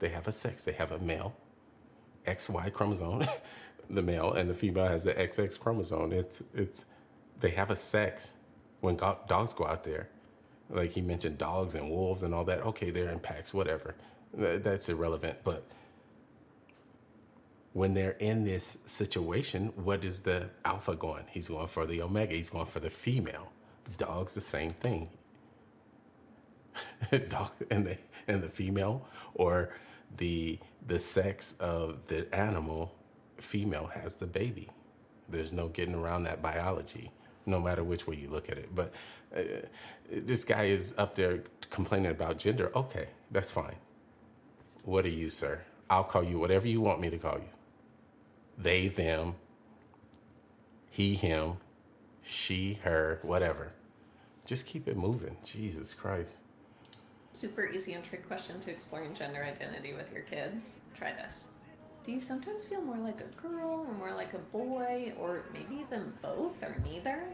They 0.00 0.08
have 0.08 0.26
a 0.26 0.32
sex. 0.32 0.64
They 0.64 0.72
have 0.72 0.90
a 0.90 0.98
male 0.98 1.36
XY 2.26 2.72
chromosome. 2.72 3.24
the 3.90 4.02
male 4.02 4.32
and 4.32 4.50
the 4.50 4.54
female 4.54 4.86
has 4.88 5.04
the 5.04 5.14
XX 5.14 5.58
chromosome. 5.60 6.12
It's 6.12 6.42
it's 6.54 6.86
they 7.40 7.50
have 7.50 7.70
a 7.70 7.76
sex 7.76 8.34
when 8.80 8.96
go- 8.96 9.18
dogs 9.28 9.52
go 9.52 9.66
out 9.66 9.84
there. 9.84 10.08
Like 10.70 10.92
he 10.92 11.02
mentioned 11.02 11.38
dogs 11.38 11.74
and 11.74 11.90
wolves 11.90 12.22
and 12.22 12.34
all 12.34 12.44
that. 12.44 12.62
Okay, 12.62 12.90
they're 12.90 13.10
in 13.10 13.20
packs, 13.20 13.52
whatever. 13.54 13.94
That's 14.32 14.88
irrelevant, 14.88 15.38
but 15.44 15.64
when 17.74 17.94
they're 17.94 18.16
in 18.20 18.44
this 18.44 18.78
situation, 18.86 19.72
what 19.76 20.04
is 20.04 20.20
the 20.20 20.48
alpha 20.64 20.96
going? 20.96 21.24
He's 21.28 21.48
going 21.48 21.66
for 21.66 21.86
the 21.86 22.02
omega. 22.02 22.34
He's 22.34 22.50
going 22.50 22.66
for 22.66 22.80
the 22.80 22.90
female. 22.90 23.52
Dogs, 23.98 24.34
the 24.34 24.40
same 24.40 24.70
thing. 24.70 25.08
Dog 27.28 27.52
and 27.70 27.86
the 27.86 27.98
and 28.28 28.42
the 28.42 28.48
female 28.48 29.06
or 29.34 29.70
the 30.16 30.58
the 30.86 30.98
sex 30.98 31.56
of 31.60 32.06
the 32.08 32.32
animal, 32.34 32.94
female 33.38 33.86
has 33.86 34.16
the 34.16 34.26
baby. 34.26 34.68
There's 35.28 35.52
no 35.52 35.68
getting 35.68 35.94
around 35.94 36.24
that 36.24 36.42
biology, 36.42 37.10
no 37.46 37.60
matter 37.60 37.84
which 37.84 38.06
way 38.06 38.16
you 38.16 38.28
look 38.30 38.50
at 38.50 38.58
it. 38.58 38.74
But 38.74 38.92
uh, 39.36 39.42
this 40.10 40.44
guy 40.44 40.64
is 40.64 40.94
up 40.98 41.14
there 41.14 41.42
complaining 41.70 42.10
about 42.10 42.38
gender. 42.38 42.70
Okay, 42.76 43.08
that's 43.30 43.50
fine. 43.50 43.76
What 44.84 45.06
are 45.06 45.10
you, 45.10 45.30
sir? 45.30 45.62
I'll 45.90 46.04
call 46.04 46.24
you 46.24 46.38
whatever 46.38 46.68
you 46.68 46.80
want 46.80 47.00
me 47.00 47.10
to 47.10 47.18
call 47.18 47.36
you. 47.38 47.50
They, 48.58 48.88
them, 48.88 49.34
he, 50.90 51.14
him, 51.14 51.54
she, 52.24 52.80
her, 52.82 53.20
whatever. 53.22 53.72
Just 54.44 54.66
keep 54.66 54.88
it 54.88 54.96
moving. 54.96 55.36
Jesus 55.44 55.94
Christ. 55.94 56.38
Super 57.32 57.66
easy 57.66 57.92
and 57.92 58.02
trick 58.02 58.26
question 58.26 58.60
to 58.60 58.70
exploring 58.70 59.14
gender 59.14 59.44
identity 59.44 59.92
with 59.92 60.10
your 60.12 60.22
kids. 60.22 60.80
Try 60.96 61.12
this. 61.12 61.48
Do 62.02 62.12
you 62.12 62.20
sometimes 62.20 62.64
feel 62.64 62.82
more 62.82 62.98
like 62.98 63.20
a 63.20 63.40
girl 63.40 63.86
or 63.88 63.92
more 63.94 64.12
like 64.14 64.34
a 64.34 64.38
boy, 64.38 65.14
or 65.18 65.44
maybe 65.52 65.76
even 65.80 66.12
both 66.22 66.62
or 66.62 66.76
neither? 66.84 67.24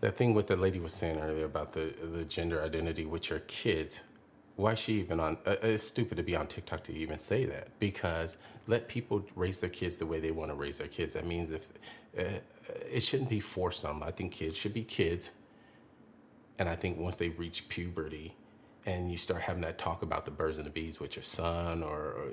That 0.00 0.16
thing 0.16 0.34
what 0.34 0.46
the 0.46 0.56
lady 0.56 0.80
was 0.80 0.92
saying 0.92 1.18
earlier 1.18 1.44
about 1.44 1.72
the 1.72 1.94
the 2.02 2.24
gender 2.24 2.62
identity 2.62 3.04
with 3.04 3.30
your 3.30 3.40
kids 3.40 4.02
why 4.56 4.72
is 4.72 4.78
she 4.78 4.94
even 4.94 5.20
on? 5.20 5.38
Uh, 5.46 5.56
it's 5.62 5.82
stupid 5.82 6.16
to 6.16 6.22
be 6.22 6.36
on 6.36 6.46
TikTok 6.46 6.82
to 6.84 6.94
even 6.94 7.18
say 7.18 7.44
that 7.46 7.68
because 7.78 8.36
let 8.66 8.88
people 8.88 9.24
raise 9.34 9.60
their 9.60 9.70
kids 9.70 9.98
the 9.98 10.06
way 10.06 10.20
they 10.20 10.30
want 10.32 10.50
to 10.50 10.54
raise 10.54 10.78
their 10.78 10.88
kids. 10.88 11.14
That 11.14 11.26
means 11.26 11.50
if 11.50 11.72
uh, 12.18 12.40
it 12.90 13.00
shouldn't 13.00 13.30
be 13.30 13.40
forced 13.40 13.84
on 13.84 13.98
them. 13.98 14.08
I 14.08 14.10
think 14.10 14.32
kids 14.32 14.56
should 14.56 14.74
be 14.74 14.84
kids, 14.84 15.32
and 16.58 16.68
I 16.68 16.76
think 16.76 16.98
once 16.98 17.16
they 17.16 17.30
reach 17.30 17.68
puberty, 17.68 18.34
and 18.86 19.10
you 19.10 19.16
start 19.16 19.42
having 19.42 19.62
that 19.62 19.78
talk 19.78 20.02
about 20.02 20.24
the 20.24 20.30
birds 20.30 20.58
and 20.58 20.66
the 20.66 20.70
bees 20.70 21.00
with 21.00 21.16
your 21.16 21.22
son 21.22 21.82
or, 21.82 21.98
or 21.98 22.30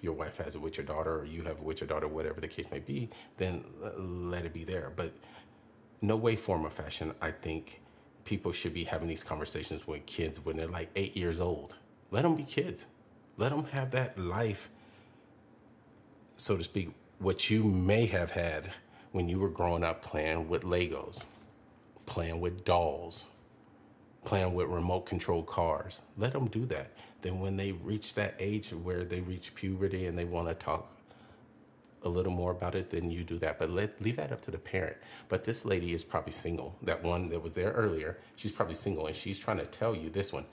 your 0.00 0.12
wife 0.12 0.36
has 0.38 0.54
it 0.54 0.60
with 0.60 0.76
your 0.76 0.86
daughter 0.86 1.20
or 1.20 1.24
you 1.24 1.42
have 1.42 1.56
it 1.56 1.62
with 1.62 1.80
your 1.80 1.88
daughter, 1.88 2.08
whatever 2.08 2.40
the 2.40 2.48
case 2.48 2.66
may 2.70 2.80
be, 2.80 3.08
then 3.38 3.64
let 3.96 4.44
it 4.44 4.52
be 4.52 4.64
there. 4.64 4.92
But 4.94 5.12
no 6.02 6.16
way, 6.16 6.36
form, 6.36 6.66
or 6.66 6.70
fashion, 6.70 7.14
I 7.22 7.30
think 7.30 7.80
people 8.24 8.52
should 8.52 8.74
be 8.74 8.84
having 8.84 9.08
these 9.08 9.22
conversations 9.22 9.86
with 9.86 10.06
kids 10.06 10.44
when 10.44 10.56
they're 10.56 10.66
like 10.66 10.90
eight 10.96 11.16
years 11.16 11.40
old. 11.40 11.76
Let 12.10 12.22
them 12.22 12.36
be 12.36 12.44
kids. 12.44 12.86
Let 13.36 13.50
them 13.50 13.64
have 13.66 13.90
that 13.90 14.18
life, 14.18 14.70
so 16.36 16.56
to 16.56 16.64
speak, 16.64 16.90
what 17.18 17.50
you 17.50 17.64
may 17.64 18.06
have 18.06 18.30
had 18.30 18.70
when 19.12 19.28
you 19.28 19.38
were 19.38 19.48
growing 19.48 19.84
up 19.84 20.02
playing 20.02 20.48
with 20.48 20.62
Legos, 20.62 21.24
playing 22.06 22.40
with 22.40 22.64
dolls, 22.64 23.26
playing 24.24 24.54
with 24.54 24.68
remote 24.68 25.06
control 25.06 25.42
cars. 25.42 26.02
Let 26.16 26.32
them 26.32 26.46
do 26.46 26.64
that. 26.66 26.92
Then 27.22 27.40
when 27.40 27.56
they 27.56 27.72
reach 27.72 28.14
that 28.14 28.34
age 28.38 28.70
where 28.70 29.04
they 29.04 29.20
reach 29.20 29.54
puberty 29.54 30.06
and 30.06 30.18
they 30.18 30.24
want 30.24 30.48
to 30.48 30.54
talk 30.54 30.94
a 32.04 32.08
little 32.08 32.32
more 32.32 32.50
about 32.52 32.74
it, 32.74 32.90
then 32.90 33.10
you 33.10 33.24
do 33.24 33.38
that. 33.38 33.58
But 33.58 33.70
let, 33.70 34.00
leave 34.00 34.16
that 34.16 34.32
up 34.32 34.40
to 34.42 34.50
the 34.50 34.58
parent. 34.58 34.96
But 35.28 35.44
this 35.44 35.64
lady 35.64 35.92
is 35.92 36.04
probably 36.04 36.32
single. 36.32 36.76
That 36.82 37.02
one 37.02 37.28
that 37.30 37.42
was 37.42 37.54
there 37.54 37.72
earlier, 37.72 38.18
she's 38.36 38.52
probably 38.52 38.74
single 38.74 39.06
and 39.06 39.16
she's 39.16 39.38
trying 39.38 39.58
to 39.58 39.66
tell 39.66 39.94
you 39.94 40.10
this 40.10 40.32
one. 40.32 40.46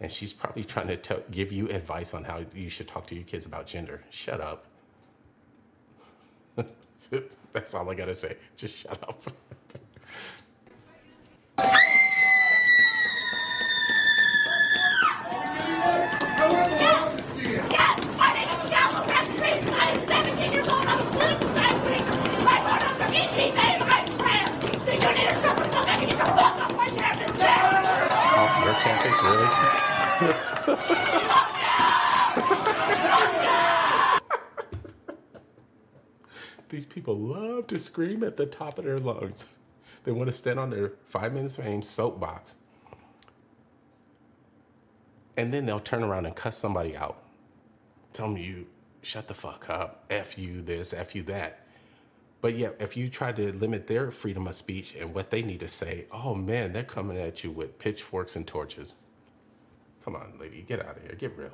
And 0.00 0.12
she's 0.12 0.32
probably 0.32 0.64
trying 0.64 0.88
to 0.88 0.96
tell, 0.96 1.22
give 1.30 1.52
you 1.52 1.68
advice 1.70 2.12
on 2.14 2.24
how 2.24 2.42
you 2.54 2.68
should 2.68 2.88
talk 2.88 3.06
to 3.08 3.14
your 3.14 3.24
kids 3.24 3.46
about 3.46 3.66
gender. 3.66 4.02
Shut 4.10 4.40
up. 4.40 4.66
That's 7.52 7.74
all 7.74 7.88
I 7.88 7.94
got 7.94 8.06
to 8.06 8.14
say. 8.14 8.36
Just 8.56 8.76
shut 8.76 8.98
up. 9.02 9.22
really? 29.22 29.48
These 36.68 36.86
people 36.86 37.16
love 37.16 37.68
to 37.68 37.78
scream 37.78 38.24
at 38.24 38.36
the 38.36 38.46
top 38.46 38.78
of 38.78 38.84
their 38.84 38.98
lungs. 38.98 39.46
They 40.04 40.12
want 40.12 40.26
to 40.26 40.32
stand 40.32 40.58
on 40.58 40.70
their 40.70 40.92
five 41.06 41.32
minutes 41.32 41.56
fame 41.56 41.82
soapbox. 41.82 42.56
And 45.36 45.52
then 45.52 45.66
they'll 45.66 45.80
turn 45.80 46.02
around 46.02 46.26
and 46.26 46.34
cuss 46.34 46.56
somebody 46.56 46.96
out. 46.96 47.22
Tell 48.12 48.28
them 48.28 48.36
you 48.36 48.66
shut 49.02 49.28
the 49.28 49.34
fuck 49.34 49.70
up, 49.70 50.04
F 50.10 50.38
you 50.38 50.62
this, 50.62 50.92
F 50.92 51.14
you 51.14 51.22
that. 51.24 51.60
But 52.40 52.54
yeah, 52.56 52.70
if 52.78 52.96
you 52.96 53.08
try 53.08 53.32
to 53.32 53.52
limit 53.52 53.86
their 53.86 54.10
freedom 54.10 54.46
of 54.46 54.54
speech 54.54 54.94
and 54.94 55.14
what 55.14 55.30
they 55.30 55.42
need 55.42 55.60
to 55.60 55.68
say, 55.68 56.06
oh 56.12 56.34
man, 56.34 56.72
they're 56.72 56.84
coming 56.84 57.18
at 57.18 57.44
you 57.44 57.50
with 57.50 57.78
pitchforks 57.78 58.36
and 58.36 58.46
torches. 58.46 58.96
Come 60.06 60.14
on, 60.14 60.34
lady, 60.38 60.62
get 60.62 60.78
out 60.86 60.96
of 60.96 61.02
here. 61.02 61.16
Get 61.18 61.36
real. 61.36 61.50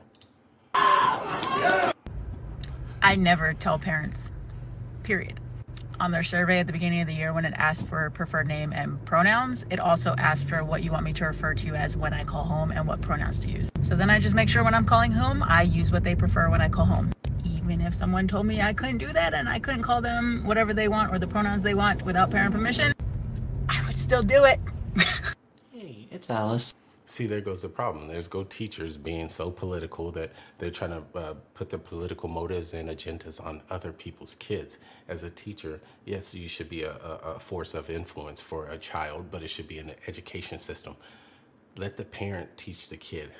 I 3.03 3.15
never 3.17 3.55
tell 3.55 3.79
parents, 3.79 4.31
period. 5.05 5.41
On 5.99 6.11
their 6.11 6.23
survey 6.23 6.61
at 6.61 6.67
the 6.67 6.73
beginning 6.75 7.01
of 7.01 7.07
the 7.07 7.15
year, 7.15 7.33
when 7.33 7.47
it 7.47 7.55
asked 7.57 7.87
for 7.87 8.11
preferred 8.11 8.47
name 8.47 8.75
and 8.75 9.03
pronouns, 9.07 9.65
it 9.71 9.81
also 9.81 10.15
asked 10.19 10.51
for 10.51 10.63
what 10.65 10.83
you 10.85 10.93
want 10.93 11.03
me 11.03 11.15
to 11.15 11.25
refer 11.25 11.55
to 11.55 11.75
as 11.75 11.97
when 11.97 12.13
I 12.13 12.25
call 12.25 12.45
home 12.45 12.73
and 12.73 12.87
what 12.87 13.01
pronouns 13.01 13.41
to 13.41 13.49
use. 13.49 13.71
So 13.81 13.97
then 13.97 14.11
I 14.11 14.21
just 14.21 14.35
make 14.35 14.51
sure 14.51 14.63
when 14.63 14.75
I'm 14.75 14.85
calling 14.85 15.13
home, 15.13 15.43
I 15.43 15.63
use 15.63 15.91
what 15.91 16.05
they 16.05 16.15
prefer 16.15 16.51
when 16.51 16.61
I 16.61 16.69
call 16.69 16.85
home 16.85 17.11
even 17.45 17.81
if 17.81 17.95
someone 17.95 18.29
told 18.29 18.45
me 18.45 18.61
I 18.61 18.73
couldn't 18.75 18.99
do 18.99 19.13
that 19.13 19.33
and 19.35 19.49
I 19.49 19.59
couldn't 19.61 19.83
call 19.83 20.03
them 20.03 20.43
whatever 20.45 20.75
they 20.75 20.89
want 20.89 21.11
or 21.11 21.19
the 21.19 21.27
pronouns 21.27 21.63
they 21.63 21.75
want 21.75 22.03
without 22.03 22.31
parent 22.31 22.53
permission, 22.53 22.93
I 23.69 23.83
would 23.87 23.97
still 23.97 24.23
do 24.23 24.45
it. 24.45 24.61
hey, 25.73 26.09
it's 26.11 26.29
Alice. 26.29 26.75
See, 27.13 27.27
there 27.27 27.43
goes 27.43 27.61
the 27.61 27.69
problem. 27.69 28.09
There's 28.09 28.27
go 28.27 28.43
teachers 28.43 28.97
being 28.97 29.29
so 29.29 29.51
political 29.51 30.11
that 30.13 30.33
they're 30.57 30.71
trying 30.71 30.93
to 30.93 31.19
uh, 31.19 31.35
put 31.53 31.69
their 31.69 31.79
political 31.79 32.27
motives 32.27 32.73
and 32.73 32.89
agendas 32.89 33.39
on 33.45 33.61
other 33.69 33.93
people's 33.93 34.35
kids. 34.37 34.79
As 35.09 35.23
a 35.23 35.29
teacher, 35.29 35.83
yes, 36.07 36.35
you 36.35 36.49
should 36.49 36.71
be 36.71 36.85
a, 36.85 36.95
a, 36.95 37.39
force 37.39 37.75
of 37.75 37.91
influence 37.91 38.41
for 38.41 38.69
a 38.69 38.79
child, 38.79 39.27
but 39.31 39.43
it 39.43 39.49
should 39.49 39.69
be 39.69 39.77
in 39.77 39.89
the 39.89 39.97
education 40.09 40.59
system. 40.59 40.97
let 41.77 41.99
the 41.99 42.05
parent 42.07 42.57
teach 42.57 42.89
the 42.89 42.97
kid 42.97 43.31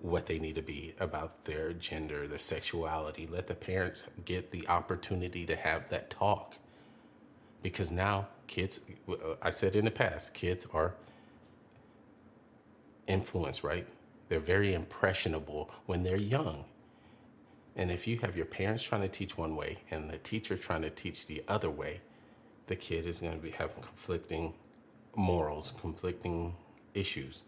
what 0.00 0.24
they 0.24 0.38
need 0.38 0.54
to 0.54 0.62
be 0.62 0.94
about 0.98 1.44
their 1.44 1.74
gender, 1.74 2.26
their 2.26 2.38
sexuality. 2.38 3.26
Let 3.30 3.48
the 3.48 3.54
parents 3.54 4.04
get 4.24 4.50
the 4.50 4.66
opportunity 4.66 5.44
to 5.44 5.56
have 5.56 5.90
that 5.90 6.08
talk. 6.08 6.56
Because 7.60 7.92
now 7.92 8.28
kids, 8.46 8.80
uh, 9.06 9.34
I 9.42 9.50
said 9.50 9.76
in 9.76 9.84
the 9.84 9.90
past, 9.90 10.32
kids 10.32 10.66
are 10.72 10.94
influenced, 13.06 13.64
right? 13.64 13.86
They're 14.28 14.40
very 14.40 14.74
impressionable 14.74 15.70
when 15.86 16.02
they're 16.02 16.16
young. 16.16 16.64
And 17.76 17.90
if 17.90 18.06
you 18.06 18.18
have 18.18 18.36
your 18.36 18.46
parents 18.46 18.82
trying 18.82 19.02
to 19.02 19.08
teach 19.08 19.38
one 19.38 19.56
way 19.56 19.78
and 19.90 20.10
the 20.10 20.18
teacher 20.18 20.56
trying 20.56 20.82
to 20.82 20.90
teach 20.90 21.26
the 21.26 21.42
other 21.48 21.70
way, 21.70 22.00
the 22.66 22.76
kid 22.76 23.06
is 23.06 23.20
going 23.20 23.36
to 23.36 23.42
be 23.42 23.50
having 23.50 23.82
conflicting 23.82 24.54
morals, 25.16 25.72
conflicting 25.80 26.54
issues. 26.94 27.44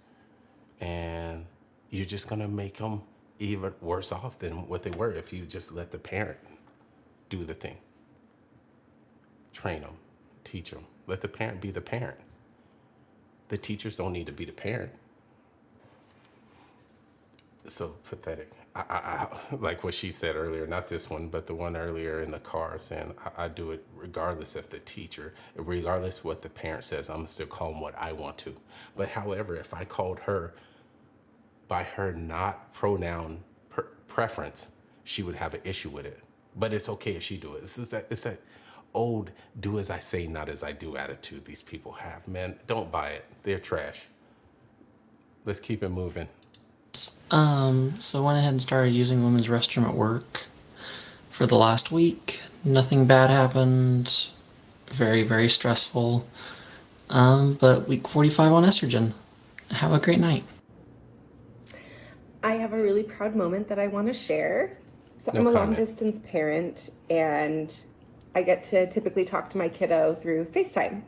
And 0.81 1.47
you're 1.91 2.07
just 2.07 2.29
going 2.29 2.41
to 2.41 2.49
make 2.49 2.79
them 2.79 3.03
even 3.39 3.75
worse 3.81 4.13
off 4.13 4.39
than 4.39 4.67
what 4.69 4.83
they 4.83 4.91
were 4.91 5.13
if 5.13 5.33
you 5.33 5.45
just 5.45 5.73
let 5.73 5.91
the 5.91 5.99
parent 5.99 6.39
do 7.29 7.45
the 7.45 7.55
thing. 7.55 7.77
Train 9.53 9.83
them, 9.83 9.97
teach 10.45 10.71
them. 10.71 10.87
Let 11.07 11.21
the 11.21 11.29
parent 11.29 11.61
be 11.61 11.71
the 11.71 11.81
parent. 11.81 12.19
The 13.49 13.59
teachers 13.59 13.97
don't 13.97 14.13
need 14.13 14.27
to 14.27 14.33
be 14.33 14.45
the 14.45 14.53
parent. 14.53 14.93
So 17.67 17.95
pathetic. 18.09 18.51
I, 18.75 18.81
I, 18.81 18.97
I, 18.97 19.29
like 19.61 19.85
what 19.85 19.95
she 19.95 20.11
said 20.11 20.37
earlier, 20.37 20.67
not 20.67 20.89
this 20.89 21.09
one, 21.09 21.29
but 21.29 21.47
the 21.47 21.55
one 21.55 21.77
earlier 21.77 22.23
in 22.23 22.31
the 22.31 22.41
car 22.41 22.79
saying, 22.79 23.15
I, 23.39 23.45
I 23.45 23.49
do 23.49 23.71
it 23.71 23.85
regardless 23.97 24.57
of 24.57 24.69
the 24.71 24.81
teacher, 24.81 25.35
regardless 25.57 26.25
what 26.25 26.43
the 26.43 26.49
parent 26.49 26.85
says, 26.85 27.09
I'm 27.09 27.27
still 27.27 27.47
call 27.47 27.73
them 27.73 27.81
what 27.81 27.97
I 27.99 28.13
want 28.13 28.39
to. 28.39 28.55
But 28.97 29.09
however, 29.09 29.57
if 29.57 29.75
I 29.75 29.85
called 29.85 30.19
her 30.21 30.55
by 31.69 31.85
her 31.85 32.13
not 32.13 32.73
pronoun 32.75 33.45
per- 33.71 33.89
preference, 34.09 34.69
she 35.05 35.23
would 35.23 35.37
have 35.37 35.55
an 35.55 35.61
issue 35.65 35.91
with 35.91 36.07
it. 36.07 36.21
But 36.57 36.75
it's 36.75 36.89
okay 36.89 37.13
if 37.13 37.23
she 37.23 37.37
do 37.37 37.55
it. 37.55 37.63
It's 37.63 37.77
that, 37.77 38.07
it's 38.11 38.23
that 38.23 38.41
old 38.95 39.31
do 39.61 39.79
as 39.79 39.91
I 39.91 39.99
say, 40.01 40.27
not 40.27 40.49
as 40.49 40.63
I 40.63 40.73
do 40.73 40.97
attitude 40.97 41.45
these 41.45 41.63
people 41.63 41.93
have. 41.93 42.27
Man, 42.29 42.57
don't 42.67 42.91
buy 42.93 43.11
it. 43.11 43.25
They're 43.43 43.59
trash. 43.59 44.05
Let's 45.45 45.61
keep 45.61 45.83
it 45.83 45.89
moving. 45.91 46.29
Um, 47.33 47.99
so 47.99 48.23
I 48.23 48.27
went 48.27 48.39
ahead 48.39 48.51
and 48.51 48.61
started 48.61 48.91
using 48.91 49.21
the 49.21 49.25
women's 49.25 49.49
restroom 49.49 49.89
at 49.89 49.95
work 49.95 50.41
for 51.31 51.47
the 51.47 51.57
last 51.57 51.91
week. 51.91 52.43
Nothing 52.63 53.07
bad 53.07 53.31
happened. 53.31 54.29
Very, 54.89 55.23
very 55.23 55.49
stressful. 55.49 56.27
Um, 57.09 57.55
but 57.55 57.89
week 57.89 58.07
45 58.07 58.53
on 58.53 58.65
estrogen. 58.65 59.15
Have 59.71 59.93
a 59.93 59.99
great 59.99 60.19
night. 60.19 60.45
I 62.45 62.53
have 62.53 62.75
a 62.75 62.83
really 62.83 63.03
proud 63.03 63.35
moment 63.35 63.69
that 63.69 63.79
I 63.79 63.87
want 63.87 64.09
to 64.09 64.15
share. 64.15 64.79
So 65.19 65.33
No 65.33 65.41
I'm 65.41 65.47
a 65.47 65.51
long 65.51 65.75
distance 65.75 66.21
parent 66.25 66.91
and 67.09 67.75
I 68.35 68.43
get 68.43 68.65
to 68.65 68.91
typically 68.91 69.25
talk 69.25 69.49
to 69.51 69.59
my 69.59 69.69
kiddo 69.69 70.15
through 70.15 70.47
FaceTime. 70.47 71.03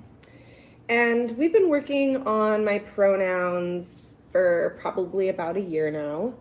And 0.88 1.36
we've 1.36 1.52
been 1.52 1.68
working 1.68 2.26
on 2.26 2.64
my 2.64 2.78
pronouns 2.78 4.03
for 4.34 4.76
probably 4.80 5.28
about 5.28 5.56
a 5.56 5.60
year 5.60 5.92
now. 5.92 6.34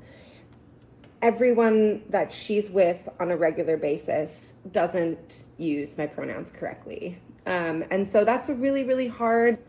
Everyone 1.21 2.01
that 2.09 2.33
she's 2.33 2.71
with 2.71 3.07
on 3.19 3.29
a 3.29 3.37
regular 3.37 3.77
basis 3.77 4.55
doesn't 4.71 5.43
use 5.59 5.95
my 5.95 6.07
pronouns 6.07 6.49
correctly. 6.49 7.19
Um, 7.45 7.83
and 7.91 8.07
so 8.07 8.25
that's 8.25 8.49
a 8.49 8.55
really, 8.55 8.83
really 8.83 9.07
hard 9.07 9.59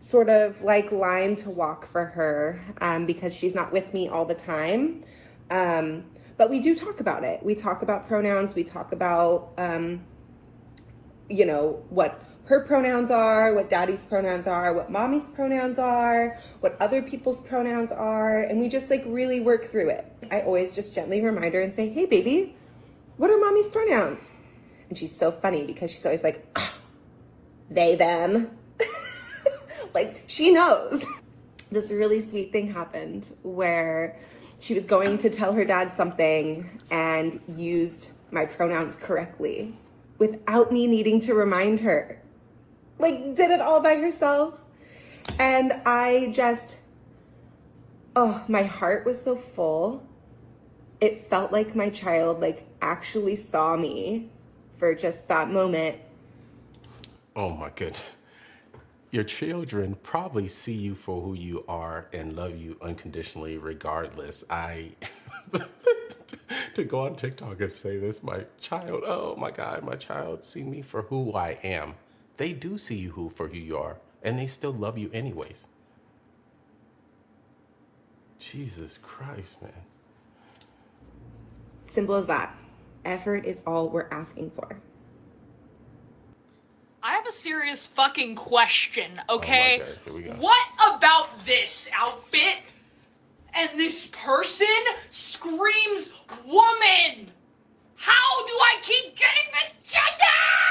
sort 0.00 0.28
of 0.28 0.60
like 0.60 0.92
line 0.92 1.34
to 1.36 1.48
walk 1.48 1.90
for 1.90 2.04
her 2.04 2.60
um, 2.82 3.06
because 3.06 3.34
she's 3.34 3.54
not 3.54 3.72
with 3.72 3.94
me 3.94 4.06
all 4.06 4.26
the 4.26 4.34
time. 4.34 5.02
Um, 5.50 6.04
but 6.36 6.50
we 6.50 6.60
do 6.60 6.76
talk 6.76 7.00
about 7.00 7.24
it. 7.24 7.42
We 7.42 7.54
talk 7.54 7.80
about 7.80 8.06
pronouns. 8.06 8.54
We 8.54 8.64
talk 8.64 8.92
about, 8.92 9.52
um, 9.56 10.02
you 11.30 11.46
know, 11.46 11.82
what 11.88 12.22
her 12.44 12.60
pronouns 12.64 13.10
are, 13.10 13.54
what 13.54 13.70
daddy's 13.70 14.04
pronouns 14.04 14.46
are, 14.46 14.74
what 14.74 14.90
mommy's 14.90 15.26
pronouns 15.28 15.78
are, 15.78 16.38
what 16.60 16.76
other 16.80 17.00
people's 17.00 17.40
pronouns 17.40 17.92
are. 17.92 18.42
And 18.42 18.60
we 18.60 18.68
just 18.68 18.90
like 18.90 19.04
really 19.06 19.40
work 19.40 19.70
through 19.70 19.90
it. 19.90 20.12
I 20.30 20.40
always 20.40 20.72
just 20.72 20.94
gently 20.94 21.20
remind 21.20 21.54
her 21.54 21.60
and 21.60 21.74
say, 21.74 21.88
hey, 21.88 22.06
baby, 22.06 22.56
what 23.16 23.30
are 23.30 23.38
mommy's 23.38 23.68
pronouns? 23.68 24.30
And 24.88 24.98
she's 24.98 25.16
so 25.16 25.30
funny 25.30 25.64
because 25.64 25.90
she's 25.90 26.04
always 26.04 26.22
like, 26.22 26.46
"Ah, 26.56 26.74
they, 27.70 27.94
them. 27.94 28.50
like 29.94 30.22
she 30.26 30.50
knows. 30.50 31.06
This 31.70 31.90
really 31.90 32.20
sweet 32.20 32.52
thing 32.52 32.70
happened 32.70 33.34
where 33.42 34.18
she 34.58 34.74
was 34.74 34.84
going 34.84 35.16
to 35.18 35.30
tell 35.30 35.54
her 35.54 35.64
dad 35.64 35.92
something 35.94 36.68
and 36.90 37.40
used 37.48 38.12
my 38.30 38.44
pronouns 38.44 38.96
correctly 38.96 39.74
without 40.18 40.70
me 40.70 40.86
needing 40.86 41.20
to 41.20 41.34
remind 41.34 41.80
her. 41.80 42.22
Like, 43.02 43.36
did 43.36 43.50
it 43.50 43.60
all 43.60 43.80
by 43.80 43.96
herself. 43.96 44.54
And 45.38 45.72
I 45.84 46.30
just, 46.32 46.78
oh, 48.16 48.42
my 48.48 48.62
heart 48.62 49.04
was 49.04 49.20
so 49.22 49.36
full. 49.36 50.06
It 51.00 51.28
felt 51.28 51.52
like 51.52 51.76
my 51.76 51.90
child, 51.90 52.40
like, 52.40 52.66
actually 52.80 53.36
saw 53.36 53.76
me 53.76 54.30
for 54.78 54.94
just 54.94 55.28
that 55.28 55.50
moment 55.50 55.98
Oh 57.34 57.50
my 57.50 57.70
goodness. 57.70 58.16
Your 59.10 59.24
children 59.24 59.96
probably 60.02 60.48
see 60.48 60.74
you 60.74 60.94
for 60.94 61.22
who 61.22 61.32
you 61.34 61.64
are 61.66 62.08
and 62.12 62.36
love 62.36 62.56
you 62.56 62.76
unconditionally, 62.82 63.56
regardless. 63.56 64.44
I. 64.50 64.92
to 66.74 66.84
go 66.84 67.00
on 67.00 67.16
TikTok 67.16 67.60
and 67.60 67.70
say 67.72 67.98
this, 67.98 68.22
my 68.22 68.44
child, 68.60 69.02
oh 69.06 69.34
my 69.36 69.50
God, 69.50 69.82
my 69.82 69.96
child 69.96 70.44
see 70.44 70.62
me 70.62 70.82
for 70.82 71.02
who 71.02 71.32
I 71.32 71.58
am. 71.62 71.94
They 72.36 72.52
do 72.52 72.78
see 72.78 72.96
you 72.96 73.10
who 73.12 73.30
for 73.30 73.48
who 73.48 73.58
you 73.58 73.76
are, 73.76 73.98
and 74.22 74.38
they 74.38 74.46
still 74.46 74.72
love 74.72 74.98
you 74.98 75.10
anyways. 75.12 75.68
Jesus 78.38 78.98
Christ, 78.98 79.62
man. 79.62 79.72
Simple 81.86 82.16
as 82.16 82.26
that. 82.26 82.56
Effort 83.04 83.44
is 83.44 83.62
all 83.66 83.88
we're 83.88 84.08
asking 84.10 84.50
for. 84.50 84.80
I 87.02 87.14
have 87.14 87.26
a 87.26 87.32
serious 87.32 87.86
fucking 87.86 88.36
question, 88.36 89.20
oh 89.28 89.36
okay? 89.36 89.78
God, 89.78 89.98
here 90.04 90.12
we 90.14 90.22
go. 90.22 90.32
What 90.34 90.66
about 90.94 91.44
this 91.44 91.90
outfit 91.96 92.58
and 93.54 93.70
this 93.78 94.06
person 94.06 94.66
screams 95.10 96.12
woman? 96.46 97.30
How 97.96 98.46
do 98.46 98.52
I 98.52 98.76
keep 98.82 99.16
getting 99.16 99.52
this 99.52 99.92
gender? 99.92 100.61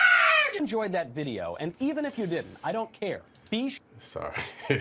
Enjoyed 0.58 0.92
that 0.94 1.12
video, 1.12 1.56
and 1.60 1.74
even 1.80 2.06
if 2.06 2.18
you 2.18 2.28
didn't, 2.28 2.58
I 2.64 2.72
don't 2.72 2.92
care. 2.94 3.22
Be 3.50 3.78
Sorry. 4.00 4.34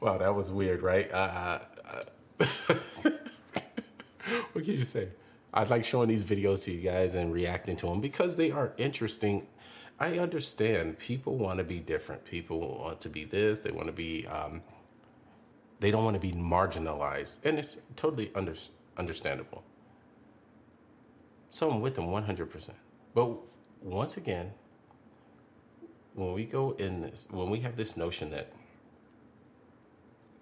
wow, 0.00 0.18
that 0.18 0.34
was 0.34 0.50
weird, 0.50 0.82
right? 0.82 1.10
Uh, 1.12 1.58
uh, 2.40 2.50
what 4.52 4.64
can 4.64 4.74
you 4.74 4.84
say? 4.84 5.08
I 5.52 5.64
like 5.64 5.84
showing 5.84 6.08
these 6.08 6.24
videos 6.24 6.64
to 6.64 6.72
you 6.72 6.80
guys 6.80 7.14
and 7.14 7.32
reacting 7.32 7.76
to 7.76 7.86
them 7.86 8.00
because 8.00 8.36
they 8.36 8.50
are 8.50 8.72
interesting. 8.78 9.46
I 10.00 10.18
understand 10.18 10.98
people 10.98 11.36
want 11.36 11.58
to 11.58 11.64
be 11.64 11.80
different. 11.80 12.24
People 12.24 12.78
want 12.78 13.00
to 13.02 13.08
be 13.08 13.24
this. 13.24 13.60
They 13.60 13.70
want 13.70 13.88
to 13.88 13.92
be. 13.92 14.26
Um, 14.26 14.62
they 15.80 15.90
don't 15.90 16.04
want 16.04 16.14
to 16.14 16.20
be 16.20 16.32
marginalized, 16.32 17.44
and 17.44 17.58
it's 17.58 17.78
totally 17.96 18.30
under, 18.36 18.54
understandable. 18.96 19.64
So 21.52 21.70
I'm 21.70 21.82
with 21.82 21.96
them 21.96 22.06
100%. 22.06 22.70
But 23.14 23.36
once 23.82 24.16
again, 24.16 24.52
when 26.14 26.32
we 26.32 26.46
go 26.46 26.70
in 26.78 27.02
this, 27.02 27.28
when 27.30 27.50
we 27.50 27.60
have 27.60 27.76
this 27.76 27.94
notion 27.94 28.30
that 28.30 28.50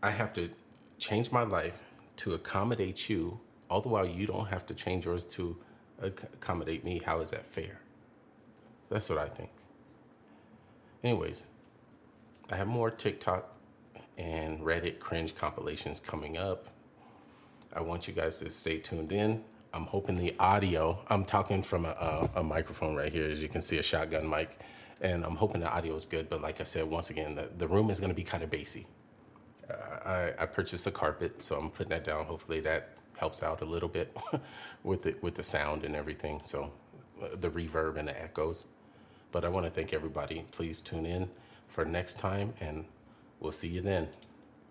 I 0.04 0.10
have 0.10 0.32
to 0.34 0.48
change 0.98 1.32
my 1.32 1.42
life 1.42 1.82
to 2.18 2.34
accommodate 2.34 3.08
you, 3.10 3.40
all 3.68 3.80
the 3.80 3.88
while 3.88 4.06
you 4.06 4.24
don't 4.24 4.46
have 4.46 4.64
to 4.66 4.74
change 4.74 5.04
yours 5.04 5.24
to 5.24 5.56
accommodate 6.00 6.84
me, 6.84 7.02
how 7.04 7.18
is 7.18 7.30
that 7.30 7.44
fair? 7.44 7.80
That's 8.88 9.10
what 9.10 9.18
I 9.18 9.26
think. 9.26 9.50
Anyways, 11.02 11.46
I 12.52 12.56
have 12.56 12.68
more 12.68 12.88
TikTok 12.88 13.52
and 14.16 14.60
Reddit 14.60 15.00
cringe 15.00 15.34
compilations 15.34 15.98
coming 15.98 16.38
up. 16.38 16.68
I 17.74 17.80
want 17.80 18.06
you 18.06 18.14
guys 18.14 18.38
to 18.38 18.50
stay 18.50 18.78
tuned 18.78 19.10
in. 19.10 19.42
I'm 19.74 19.86
hoping 19.86 20.16
the 20.16 20.34
audio, 20.38 20.98
I'm 21.08 21.24
talking 21.24 21.62
from 21.62 21.84
a, 21.84 21.90
a, 21.90 22.40
a 22.40 22.44
microphone 22.44 22.96
right 22.96 23.12
here, 23.12 23.28
as 23.28 23.42
you 23.42 23.48
can 23.48 23.60
see, 23.60 23.78
a 23.78 23.82
shotgun 23.82 24.28
mic, 24.28 24.58
and 25.00 25.24
I'm 25.24 25.36
hoping 25.36 25.60
the 25.60 25.70
audio 25.70 25.94
is 25.94 26.06
good. 26.06 26.28
But 26.28 26.42
like 26.42 26.60
I 26.60 26.64
said, 26.64 26.84
once 26.84 27.10
again, 27.10 27.34
the, 27.34 27.48
the 27.56 27.68
room 27.68 27.90
is 27.90 28.00
going 28.00 28.10
to 28.10 28.16
be 28.16 28.24
kind 28.24 28.42
of 28.42 28.50
bassy. 28.50 28.86
Uh, 29.68 29.74
I, 30.38 30.42
I 30.42 30.46
purchased 30.46 30.86
a 30.86 30.90
carpet, 30.90 31.42
so 31.42 31.56
I'm 31.56 31.70
putting 31.70 31.90
that 31.90 32.04
down. 32.04 32.24
Hopefully 32.26 32.60
that 32.60 32.94
helps 33.16 33.42
out 33.42 33.62
a 33.62 33.64
little 33.64 33.88
bit 33.88 34.16
with 34.84 35.02
the, 35.02 35.16
with 35.22 35.34
the 35.36 35.42
sound 35.42 35.84
and 35.84 35.96
everything. 35.96 36.40
So 36.42 36.72
uh, 37.22 37.28
the 37.38 37.50
reverb 37.50 37.96
and 37.96 38.08
the 38.08 38.22
echoes. 38.22 38.64
But 39.32 39.44
I 39.44 39.48
want 39.48 39.66
to 39.66 39.70
thank 39.70 39.94
everybody. 39.94 40.44
Please 40.50 40.80
tune 40.80 41.06
in 41.06 41.30
for 41.68 41.84
next 41.84 42.18
time 42.18 42.54
and 42.60 42.84
We'll 43.40 43.52
see 43.52 43.68
you 43.68 43.80
then. 43.80 44.08